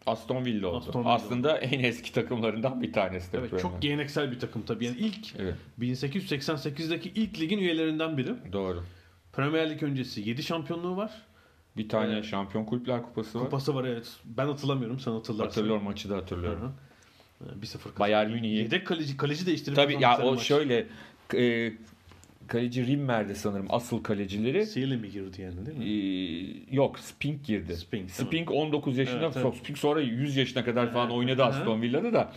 [0.06, 0.78] Aston Villa oldu.
[0.78, 3.62] Aston Villa Aslında en eski takımlarından bir tanesi de Evet Premier.
[3.62, 4.86] çok geleneksel bir takım tabii.
[4.86, 8.34] Yani ilk Evet, 1888'deki ilk ligin üyelerinden biri.
[8.54, 8.84] doğru.
[9.34, 11.12] Premier Lig öncesi 7 şampiyonluğu var.
[11.78, 12.26] Bir tane Evet.
[12.26, 13.46] Şampiyon Kulüpler Kupası var.
[13.46, 14.12] Kupası var evet.
[14.26, 15.43] Ben hatırlamıyorum sen hatırlarsın.
[15.46, 16.62] Hatırlıyorum maçı da hatırlıyorum.
[17.41, 17.46] hı.
[17.46, 18.00] Ee, 1-0 kazandı.
[18.00, 18.56] Bayern Münih'i.
[18.56, 20.41] Yedek kaleci, kaleci değiştirip Tabii ya o maç.
[20.41, 20.88] şöyle
[21.36, 21.72] e,
[22.48, 24.66] kaleci Rimmer'de sanırım asıl kalecileri.
[24.66, 25.86] Sealy mi girdi yani değil mi?
[25.86, 27.76] E, yok Spink girdi.
[27.76, 29.26] Spink, Spink 19 yaşında.
[29.26, 29.56] Evet, evet.
[29.56, 31.46] Spink sonra 100 yaşına kadar falan Evet, oynadı hı.
[31.46, 32.32] Aston Villa'da da.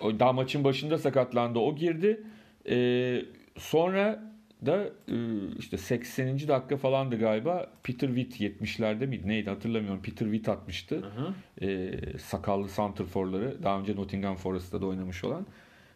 [0.00, 1.58] O daha maçın başında sakatlandı.
[1.58, 2.22] O girdi.
[2.68, 3.22] E,
[3.58, 4.34] sonra
[4.66, 5.16] da e,
[5.58, 6.48] işte 80.
[6.48, 7.70] dakika falandı galiba.
[7.82, 9.28] Peter Witt 70'lerde miydi?
[9.28, 10.02] Neydi hatırlamıyorum.
[10.02, 10.96] Peter Witt atmıştı.
[10.96, 11.34] Hı hı.
[11.66, 15.46] e, sakallı santrforları daha önce Nottingham Forest'ta da oynamış olan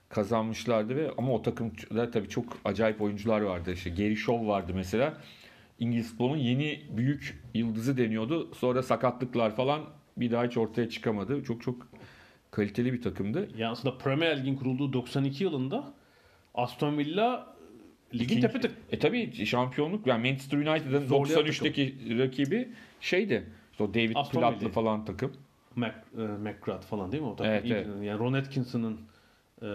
[0.09, 3.73] kazanmışlardı ve ama o takımda tabii çok acayip oyuncular vardı.
[3.73, 5.19] İşte Gary Shaw vardı mesela.
[5.79, 8.55] İngiliz futbolunun yeni büyük yıldızı deniyordu.
[8.55, 9.81] Sonra sakatlıklar falan
[10.17, 11.43] bir daha hiç ortaya çıkamadı.
[11.45, 11.89] Çok çok
[12.51, 13.49] kaliteli bir takımdı.
[13.57, 15.93] Yani aslında Premier Lig'in kurulduğu 92 yılında
[16.55, 17.57] Aston Villa
[18.15, 18.73] ligin tepe tık.
[18.93, 22.69] E tabii şampiyonluk yani Manchester United'ın Zorlayan 93'teki rakibi
[23.01, 23.47] şeydi.
[23.73, 25.33] İşte o David Aston Platt'lı falan takım.
[25.77, 27.53] Mac, e, McGrath falan değil mi o takım?
[27.53, 27.87] Evet, İyi- evet.
[28.03, 29.01] Yani Ron Atkinson'ın
[29.63, 29.67] e,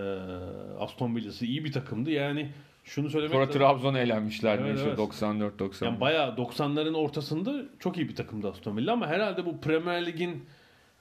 [0.79, 2.11] Aston Villa'sı iyi bir takımdı.
[2.11, 2.51] Yani
[2.83, 3.49] şunu söylemek Sonra.
[3.49, 4.99] Trabzon'a elenmişler Evet, meşhur evet.
[4.99, 5.85] 94-90.
[5.85, 10.45] Yani bayağı 90'ların ortasında çok iyi bir takımdı Aston Villa ama herhalde bu Premier Lig'in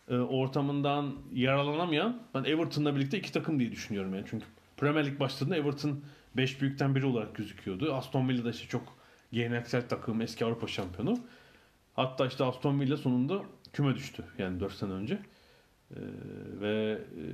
[0.08, 4.24] e, ortamından yararlanamayan ben Everton'la birlikte iki takım diye düşünüyorum yani.
[4.30, 6.00] Çünkü Premier Lig başladığında Everton
[6.36, 7.94] 5 büyükten biri olarak gözüküyordu.
[7.94, 8.82] Aston Villa da işte çok
[9.32, 11.18] geleneksel takım, eski Avrupa şampiyonu.
[11.94, 15.18] Hatta işte Aston Villa sonunda küme düştü yani 4 sene önce.
[15.90, 15.96] Ee,
[16.60, 17.24] ve e,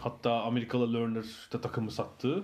[0.00, 2.42] hatta Amerikalı Lerner de takımı sattığı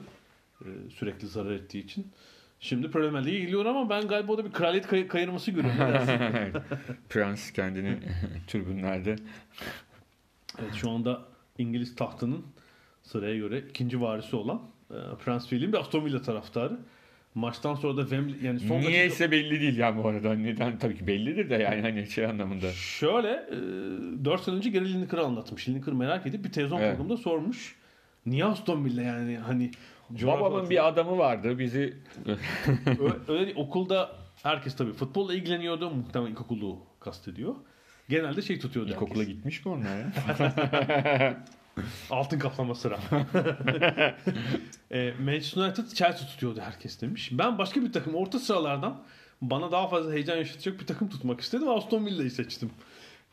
[0.61, 2.13] e, sürekli zarar ettiği için.
[2.61, 6.63] Şimdi Premier Lig'e geliyor ama ben galiba orada bir kraliyet kay- kayırması görüyorum.
[7.09, 7.99] Prens kendini
[8.47, 9.17] tribünlerde
[10.59, 11.23] evet, şu anda
[11.59, 12.47] İngiliz tahtının
[13.03, 16.79] sıraya göre ikinci varisi olan e, Prens William bir Aston Villa taraftarı.
[17.35, 20.35] Maçtan sonra da Wembley yani son dakika- Niyeyse belli değil ya bu arada.
[20.35, 20.79] Neden?
[20.79, 22.73] Tabii ki bellidir de yani hani şey anlamında.
[22.73, 25.69] Şöyle e, 4 sene önce Gary Lineker'ı anlatmış.
[25.69, 26.91] Lineker merak edip bir televizyon Evet.
[26.97, 27.77] programında sormuş.
[28.27, 29.71] Niye Aston Villa yani hani
[30.11, 31.95] Babamın bir adamı vardı bizi
[32.87, 33.57] Öyle, öyle değil.
[33.57, 34.11] okulda
[34.43, 35.91] herkes tabii futbolla ilgileniyordu.
[35.91, 37.55] Muhtemelen ilkokulu kastediyor.
[38.09, 39.35] Genelde şey tutuyordu ilkokula herkes.
[39.37, 40.13] gitmiş mi onlar ya?
[42.11, 42.99] Altın kaplama sıra.
[44.91, 47.31] e, Manchester United Chelsea tutuyordu herkes demiş.
[47.33, 49.03] Ben başka bir takım orta sıralardan
[49.43, 51.69] bana daha fazla heyecan yaşatacak bir takım tutmak istedim.
[51.69, 52.71] Aston Villa'yı seçtim.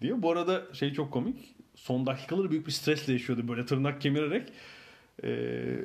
[0.02, 0.22] Diyor.
[0.22, 1.56] Bu arada şey çok komik.
[1.76, 4.50] Son dakikaları büyük bir stresle yaşıyordu böyle tırnak kemirerek.
[5.24, 5.30] E,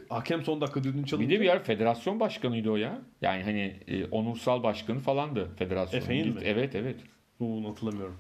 [0.09, 1.29] hakem son dakika düdüğünü çalınca.
[1.29, 3.01] Bir de bir yer federasyon başkanıydı o ya.
[3.23, 6.01] Yani hani e, onursal başkanı falandı federasyon.
[6.01, 6.41] Efe'nin mi?
[6.45, 6.97] Evet evet.
[7.41, 8.17] Bunu hatırlamıyorum.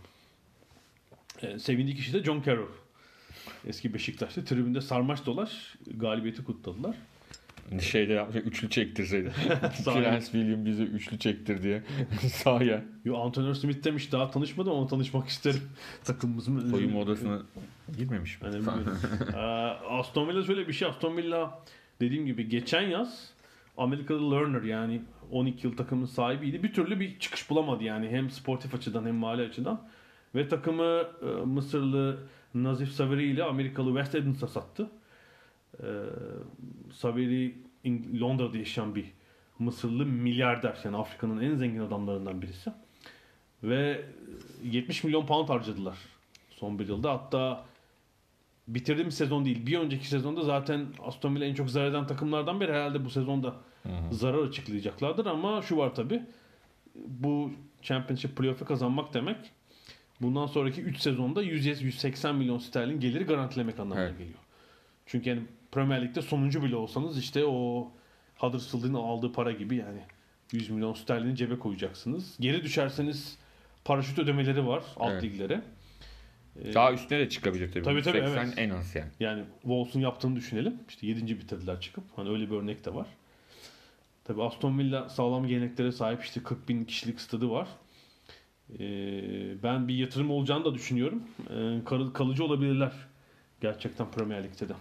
[1.42, 2.83] Ee, sevindiği kişi de John Carroll.
[3.66, 6.96] Eski Beşiktaş'ta tribünde sarmaş dolaş galibiyeti kutladılar.
[7.80, 9.32] Şeyde yapmış, üçlü çektirseydi.
[9.84, 11.82] Prens William bize üçlü çektir diye.
[12.32, 12.84] Sahaya.
[13.04, 15.60] Yo, Antonio Smith demiş daha tanışmadım ama tanışmak isterim.
[16.04, 17.42] Takımımızın Soyunma odasına
[17.98, 18.48] girmemiş mi?
[19.34, 19.38] Ee,
[19.88, 20.88] Aston Villa şöyle bir şey.
[20.88, 21.58] Aston Villa
[22.00, 23.30] dediğim gibi geçen yaz
[23.76, 26.62] Amerikalı Lerner yani 12 yıl takımın sahibiydi.
[26.62, 29.88] Bir türlü bir çıkış bulamadı yani hem sportif açıdan hem mali açıdan.
[30.34, 32.18] Ve takımı e, Mısırlı
[32.54, 34.90] Nazif Saveri ile Amerikalı West Edmonds'a sattı.
[35.82, 35.86] Ee,
[36.92, 37.54] Saveri
[38.20, 39.12] Londra'da yaşayan bir
[39.58, 40.78] Mısırlı milyarder.
[40.84, 42.72] Yani Afrika'nın en zengin adamlarından birisi.
[43.62, 44.04] Ve
[44.62, 45.98] 70 milyon pound harcadılar
[46.50, 47.12] son bir yılda.
[47.12, 47.64] Hatta
[48.68, 49.66] bitirdiğim sezon değil.
[49.66, 52.72] Bir önceki sezonda zaten Aston Villa en çok zarar eden takımlardan biri.
[52.72, 53.54] Herhalde bu sezonda
[54.10, 56.22] zarar açıklayacaklardır ama şu var tabi.
[56.94, 57.50] Bu
[57.82, 59.36] Championship playoff'u kazanmak demek
[60.20, 64.18] bundan sonraki 3 sezonda 100-180 milyon sterlin geliri garantilemek anlamına Evet.
[64.18, 64.38] geliyor.
[65.06, 65.42] Çünkü yani
[65.72, 67.90] Premier Lig'de sonuncu bile olsanız işte o
[68.38, 70.00] Huddersfield'ın aldığı para gibi yani
[70.52, 72.36] 100 milyon sterlini cebe koyacaksınız.
[72.40, 73.38] Geri düşerseniz
[73.84, 75.22] paraşüt ödemeleri var alt Evet.
[75.22, 75.62] liglere.
[76.64, 77.82] Ee, Daha üstüne de çıkabilir tabii.
[77.84, 78.54] Tabii, tabii, 80 evet.
[78.56, 79.10] en az yani.
[79.20, 80.74] yani Wolves'un yaptığını düşünelim.
[80.88, 81.38] İşte 7.
[81.40, 82.04] bitirdiler çıkıp.
[82.16, 83.06] Hani öyle bir örnek de var.
[84.24, 87.68] Tabi Aston Villa sağlam geleneklere sahip işte 40 bin kişilik stadı var.
[88.72, 91.22] Ee, ben bir yatırım olacağını da düşünüyorum.
[91.50, 92.92] Ee, kal- kalıcı olabilirler.
[93.60, 94.72] Gerçekten Premier Lig'de de.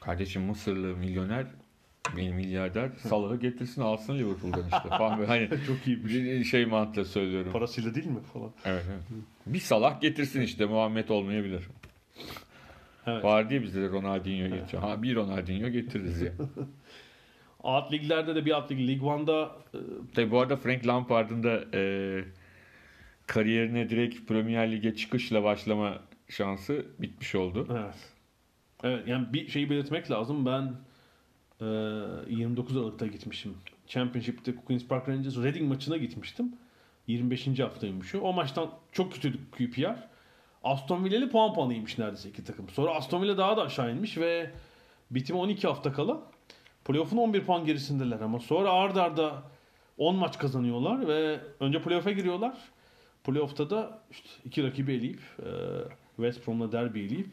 [0.00, 1.46] Kardeşim Mısırlı milyoner
[2.16, 6.60] benim milyarder Salah'ı getirsin alsın Liverpool'dan işte falan böyle hani Çok iyi bir şey.
[6.66, 7.52] bir mantığıyla söylüyorum.
[7.52, 8.50] Parasıyla değil mi falan.
[8.64, 9.02] Evet, evet.
[9.46, 11.62] Bir Salah getirsin işte Muhammed olmayabilir.
[13.06, 13.24] Evet.
[13.24, 14.82] Var diye bizde de Ronaldinho geçiyor.
[14.82, 16.32] Ha bir Ronaldinho getiririz ya.
[17.62, 18.78] Alt liglerde de bir alt lig.
[18.88, 19.78] Lig One'da e,
[20.14, 22.24] Tabii bu arada Frank Lampard'ın da e,
[23.28, 25.98] kariyerine direkt Premier Lig'e çıkışla başlama
[26.28, 27.66] şansı bitmiş oldu.
[27.70, 27.94] Evet.
[28.82, 30.46] Evet yani bir şeyi belirtmek lazım.
[30.46, 30.74] Ben
[31.60, 31.64] e,
[32.34, 33.54] 29 Aralık'ta gitmişim.
[33.86, 36.52] Championship'te Queen's Park Rangers Reading maçına gitmiştim.
[37.06, 37.58] 25.
[37.58, 38.20] haftaymış o.
[38.20, 40.08] O maçtan çok kötüydü QPR.
[40.64, 42.68] Aston Villa'lı puan puanıymış neredeyse iki takım.
[42.68, 44.50] Sonra Aston Villa daha da aşağı inmiş ve
[45.10, 46.22] bitime 12 hafta kala
[46.84, 49.42] playoff'un 11 puan gerisindeler ama sonra arda arda
[49.98, 52.58] 10 maç kazanıyorlar ve önce playoff'a giriyorlar.
[53.28, 55.48] Playoff'ta da işte iki rakibi eleyip e,
[56.16, 57.30] West Brom'la derbi eleyip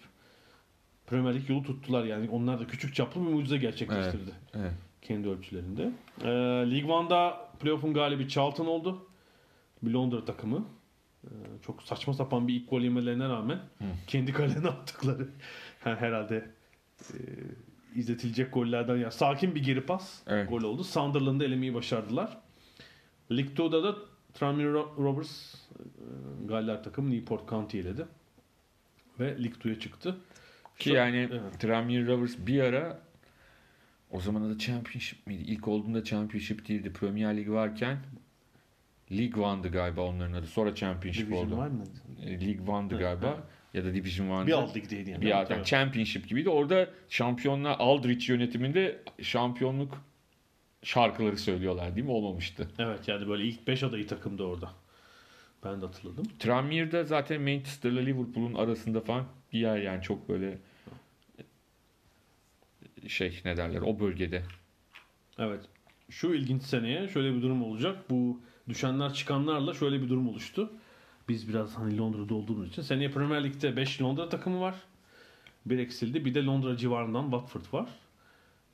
[1.08, 2.30] Premier Lig yolu tuttular yani.
[2.30, 4.32] Onlar da küçük çaplı bir mucize gerçekleştirdi.
[4.54, 4.72] Evet.
[5.02, 5.92] Kendi ölçülerinde.
[6.22, 6.28] Ee,
[6.72, 9.08] League One'da playoff'un galibi Charlton oldu.
[9.82, 10.66] Bir Londra takımı.
[11.24, 11.30] Ee,
[11.66, 13.60] çok saçma sapan bir ilk gol yemelerine rağmen
[14.08, 15.28] kendi kalene attıkları
[15.86, 16.52] yani herhalde
[17.14, 17.18] e,
[17.96, 20.50] izletilecek gollerden ya sakin bir geri pas Evet.
[20.50, 20.84] gol oldu.
[20.84, 22.38] Sunderland'ı elemeyi başardılar.
[23.32, 23.96] 2'da da
[24.36, 28.06] Tranmere Ro- Rovers e, Galler takımı Newport County eledi.
[29.20, 30.18] Ve League 2'ye çıktı.
[30.80, 31.60] Ki Şu- yani Evet.
[31.60, 33.02] Tranmere Rovers bir ara
[34.12, 35.44] o zaman adı Championship miydi?
[35.48, 36.94] İlk olduğunda Championship değildi.
[36.94, 37.98] Premier Lig varken
[39.12, 40.48] League One'dı galiba onların adı.
[40.48, 41.58] Sonra Championship Division oldu.
[41.58, 41.84] var mı?
[42.26, 42.36] E,
[42.98, 43.44] galiba.
[43.74, 44.48] Ya da Division One'dı.
[44.48, 45.22] Bir alt ligdeydi yani.
[45.22, 45.66] Bir alt, yani.
[45.66, 46.50] Championship gibiydi.
[46.50, 50.02] Orada şampiyonlar Aldrich yönetiminde şampiyonluk
[50.86, 52.12] şarkıları söylüyorlar değil mi?
[52.12, 52.68] Olmamıştı.
[52.80, 54.74] Evet yani böyle ilk 5 adayı takımda orada.
[55.64, 56.26] Ben de hatırladım.
[56.40, 60.58] Tranmere'de zaten Manchester'la Liverpool'un arasında falan bir yer yani çok böyle
[63.08, 64.44] şey ne derler o bölgede.
[65.40, 65.62] Evet.
[66.10, 68.10] Şu ilginç seneye şöyle bir durum olacak.
[68.10, 70.72] Bu düşenler çıkanlarla şöyle bir durum oluştu.
[71.30, 72.82] Biz biraz hani Londra'da olduğumuz için.
[72.82, 74.76] Seneye Premier Lig'de 5 Londra takımı var.
[75.66, 76.26] Bir eksildi.
[76.26, 77.90] Bir de Londra civarından Watford var.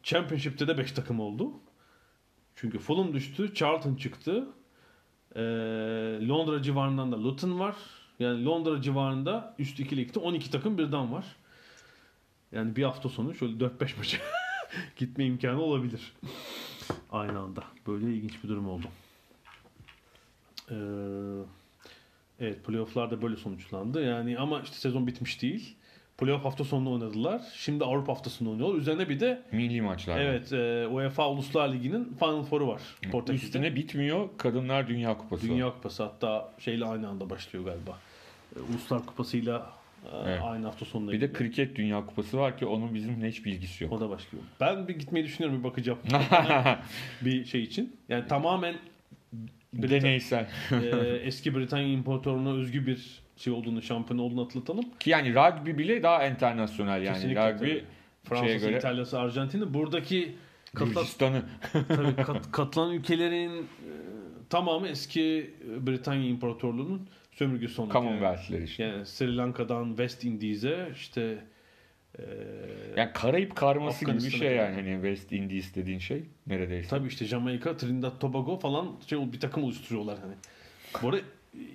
[0.04, 1.52] Championship'te de 5 takım oldu.
[2.56, 3.54] Çünkü Fulham düştü.
[3.54, 4.48] Charlton çıktı.
[5.36, 5.42] Ee,
[6.28, 7.76] Londra civarından da Luton var.
[8.20, 11.26] Yani Londra civarında üst 2 ligde 12 takım birden var.
[12.52, 14.18] Yani bir hafta sonu şöyle 4-5 maça
[14.96, 16.14] gitme imkanı olabilir.
[17.12, 17.64] Aynı anda.
[17.88, 18.86] Böyle ilginç bir durum oldu.
[20.72, 20.76] Ee,
[22.40, 24.04] evet playofflar da böyle sonuçlandı.
[24.04, 25.76] Yani ama işte sezon bitmiş değil.
[26.22, 27.42] Playoff hafta sonunda oynadılar.
[27.56, 28.78] Şimdi Avrupa haftasında oynuyorlar.
[28.80, 30.20] Üzerine bir de Milli maçlar.
[30.20, 32.82] evet e, UEFA Uluslar Ligi'nin Final Four'u var.
[33.12, 33.46] Portekiz'de.
[33.46, 34.30] Üstüne bitmiyor.
[34.38, 35.48] Kadınlar Dünya Kupası.
[35.48, 37.98] Dünya Kupası hatta şeyle aynı anda başlıyor galiba.
[38.56, 39.70] E, Uluslar Kupası'yla
[40.06, 40.40] e, Evet.
[40.44, 41.12] aynı hafta sonunda.
[41.12, 41.40] Bir de gidiyor.
[41.40, 43.94] kriket Dünya Kupası var ki onun bizim hiç bilgisi yok.
[43.94, 44.44] O da başlıyor.
[44.60, 46.00] Ben bir gitmeyi düşünüyorum bir bakacağım.
[47.22, 47.96] bir şey için.
[48.10, 48.76] Yani tamamen
[49.76, 50.48] Brita- Deneysel.
[50.72, 54.86] e, eski Britanya İmparatorluğu'na özgü bir şey olduğunu, şampiyon olduğunu hatırlatalım.
[55.00, 57.14] Ki yani rugby bile daha internasyonel yani.
[57.16, 57.84] Kesinlikle rugby tabii.
[58.24, 59.74] Fransa'sı, göre- İtalya'sı, Arjantin'i.
[59.74, 60.36] Buradaki
[60.74, 61.42] Gürcistan'ı.
[61.88, 63.64] tabii kat- katılan ülkelerin e,
[64.50, 67.94] tamamı eski Britanya İmparatorluğu'nun sömürgesi oldu.
[67.94, 68.84] Commonwealth'ler işte.
[68.84, 71.38] Yani Sri Lanka'dan West Indies'e işte
[72.20, 72.24] e,
[72.98, 74.76] Yani Karayip karması gibi bir şey yani.
[74.76, 76.90] Hani West Indies dediğin şey neredeyse.
[76.90, 80.34] tabii işte Jamaika, Trinidad Tobago falan şey bir takım oluşturuyorlar hani.
[81.04, 81.22] Bu arada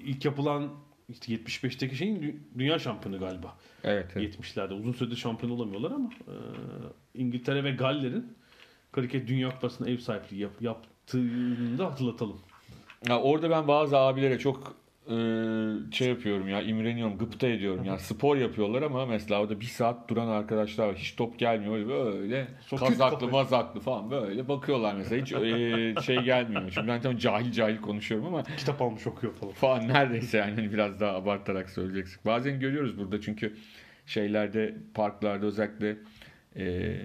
[0.04, 0.70] ilk yapılan
[1.08, 3.56] işte 75'teki şeyin dü- dünya şampiyonu galiba.
[3.84, 4.06] Evet.
[4.16, 4.34] evet.
[4.40, 4.72] 70'lerde.
[4.72, 6.34] Uzun süredir şampiyon olamıyorlar ama e,
[7.14, 8.36] İngiltere ve Galler'in
[8.92, 12.40] kriket dünya kupasına ev sahipliği yap, yaptığını da hatırlatalım.
[13.08, 14.76] Ya orada ben bazı abilere çok
[15.10, 15.16] e,
[15.92, 17.98] şey yapıyorum ya imreniyorum, gıpta ediyorum ya.
[17.98, 20.94] Spor yapıyorlar ama mesela orada bir saat duran arkadaşlar var.
[20.96, 25.22] Hiç top gelmiyor böyle Çok kazaklı mazaklı falan böyle bakıyorlar mesela.
[25.22, 26.70] Hiç e, şey gelmiyor.
[26.70, 29.52] Şimdi ben tam cahil cahil konuşuyorum ama Kitap almış okuyor falan.
[29.52, 32.20] falan neredeyse yani hani biraz daha abartarak söyleyeceksin.
[32.26, 33.56] Bazen görüyoruz burada çünkü
[34.06, 35.96] şeylerde parklarda özellikle
[36.56, 36.96] e,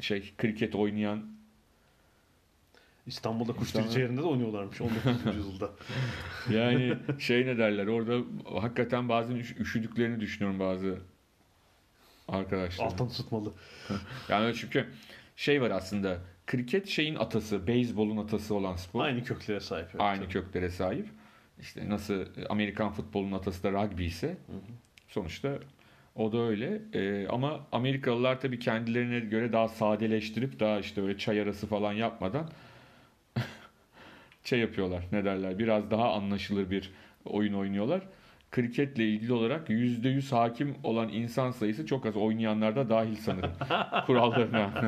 [0.00, 1.39] şey kriket oynayan
[3.10, 5.36] İstanbul'da İstanbul- Kuşdirici yerinde de oynuyorlarmış 19.
[5.36, 5.70] yüzyılda.
[6.50, 8.24] Yani şey ne derler orada
[8.60, 10.98] hakikaten bazen üş- üşüdüklerini düşünüyorum bazı
[12.28, 12.84] arkadaşlar.
[12.84, 13.52] Alttan tutmalı.
[14.28, 14.86] Yani çünkü
[15.36, 19.04] şey var aslında kriket şeyin atası, beyzbolun atası olan spor.
[19.04, 19.86] Aynı köklere sahip.
[19.90, 20.32] evet, Aynı tabii.
[20.32, 21.06] köklere sahip.
[21.60, 24.36] İşte nasıl Amerikan futbolunun atası da rugby ise
[25.08, 25.58] sonuçta
[26.16, 26.82] o da öyle.
[26.92, 32.48] Ee, ama Amerikalılar tabii kendilerine göre daha sadeleştirip daha işte öyle çay arası falan yapmadan
[34.44, 35.04] şey yapıyorlar.
[35.12, 35.58] Ne derler?
[35.58, 36.90] Biraz daha anlaşılır bir
[37.24, 38.00] oyun oynuyorlar.
[38.50, 42.16] Kriketle ilgili olarak %100 hakim olan insan sayısı çok az.
[42.16, 43.52] Oynayanlar da dahil sanırım.
[44.06, 44.70] Kurallarına.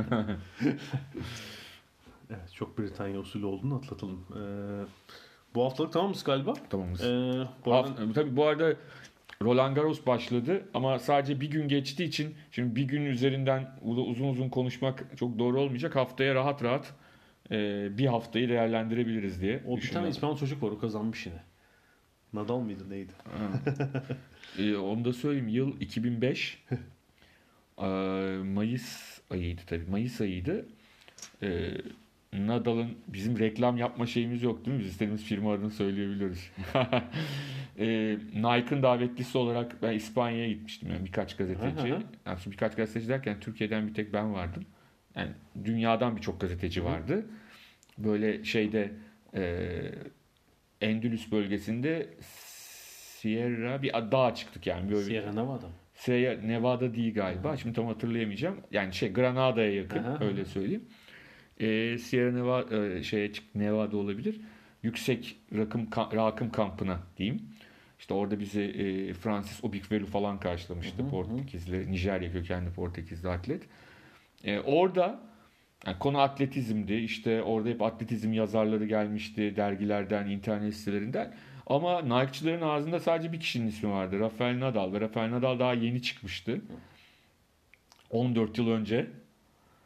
[2.30, 4.24] Evet, çok Britanya usulü olduğunu atlatalım.
[4.30, 4.40] Ee,
[5.54, 6.54] bu haftalık tamamız galiba.
[6.70, 7.04] Tamamız.
[7.04, 8.74] Ee, bu arada Hafta- tabii bu arada
[9.42, 14.48] Roland Garros başladı ama sadece bir gün geçtiği için şimdi bir gün üzerinden uzun uzun
[14.48, 15.96] konuşmak çok doğru olmayacak.
[15.96, 16.94] Haftaya rahat rahat
[17.52, 20.10] e, bir haftayı değerlendirebiliriz diye o bir tane düşünüyorum.
[20.10, 21.42] İspanyol çocuk var o kazanmış yine.
[22.32, 23.12] Nadal mıydı neydi?
[24.58, 25.48] E, onu da söyleyeyim.
[25.48, 26.64] Yıl 2005.
[27.78, 27.84] E,
[28.44, 29.84] Mayıs ayıydı tabii.
[29.90, 30.66] Mayıs ayıydı.
[31.42, 31.70] E,
[32.32, 34.80] Nadal'ın bizim reklam yapma şeyimiz yok değil mi?
[34.82, 36.50] Biz istediğimiz firma adını söyleyebiliyoruz.
[37.78, 37.86] e,
[38.34, 40.90] Nike'ın davetlisi olarak ben İspanya'ya gitmiştim.
[40.90, 41.88] Yani birkaç gazeteci.
[41.88, 42.02] Hı hı hı.
[42.26, 44.64] Yani birkaç gazeteci derken Türkiye'den bir tek ben vardım.
[45.16, 45.30] Yani
[45.64, 47.26] dünyadan birçok gazeteci vardı.
[47.98, 48.92] Böyle şeyde
[49.34, 49.70] e,
[50.80, 54.90] Endülüs bölgesinde Sierra bir dağa çıktık yani.
[54.90, 55.66] Böyle Sierra Nevada.
[55.66, 55.72] mı?
[55.94, 57.56] Sierra Nevada değil galiba.
[57.56, 58.56] Şimdi tam hatırlayamayacağım.
[58.70, 60.24] Yani şey Granada'ya yakın Aha.
[60.24, 60.84] öyle söyleyeyim.
[61.60, 64.40] Ee, Sierra Nevada e, şeye çık Nevada olabilir.
[64.82, 67.42] Yüksek rakım rakım kampına diyeyim.
[67.98, 71.08] İşte orada bizi e, Francis Obikvelu falan karşılamıştı.
[71.08, 73.62] Portekizli, Nijerya kökenli Portekizli atlet.
[74.44, 75.20] E, orada
[75.86, 76.94] yani konu atletizmdi.
[76.94, 81.34] İşte orada hep atletizm yazarları gelmişti dergilerden, internet sitelerinden.
[81.66, 84.20] Ama Nike'çıların ağzında sadece bir kişinin ismi vardı.
[84.20, 86.60] Rafael Nadal ve Rafael Nadal daha yeni çıkmıştı.
[88.10, 89.06] 14 yıl önce.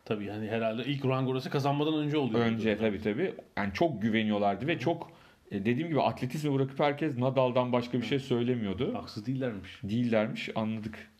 [0.04, 2.40] Tabii yani herhalde ilk Roland Garros'u kazanmadan önce oluyor.
[2.40, 3.34] Önce tabii tabii.
[3.56, 5.10] Yani çok güveniyorlardı ve çok
[5.50, 8.94] e, dediğim gibi atletizmi bırakıp herkes Nadal'dan başka bir şey söylemiyordu.
[8.94, 9.80] Haksız değillermiş.
[9.82, 11.10] Değillermiş anladık.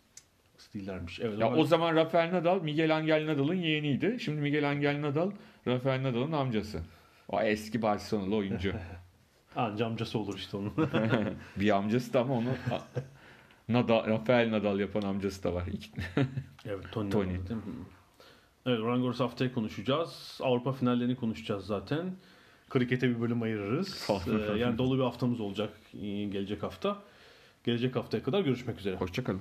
[0.75, 1.21] Değillermiş.
[1.21, 4.17] Evet, Ya ama o zaman Rafael Nadal Miguel Angel Nadal'ın yeğeniydi.
[4.21, 5.31] Şimdi Miguel Angel Nadal
[5.67, 6.81] Rafael Nadal'ın amcası.
[7.29, 8.73] O eski Barcelonalı oyuncu.
[9.57, 10.73] anca amcası olur işte onun.
[11.57, 12.49] bir amcası da ama onu
[13.69, 15.65] Nadal, Rafael Nadal yapan amcası da var.
[16.65, 17.11] Evet Tony.
[17.11, 17.35] Tony.
[17.35, 17.73] Nadal, değil mi?
[18.67, 20.39] Evet Roland Garros haftaya konuşacağız.
[20.43, 22.13] Avrupa finallerini konuşacağız zaten.
[22.71, 24.11] Krikete bir bölüm ayırırız.
[24.27, 26.97] Ee, yani dolu bir haftamız olacak e, gelecek hafta.
[27.65, 28.97] Gelecek haftaya kadar görüşmek üzere.
[28.97, 29.41] Hoşçakalın.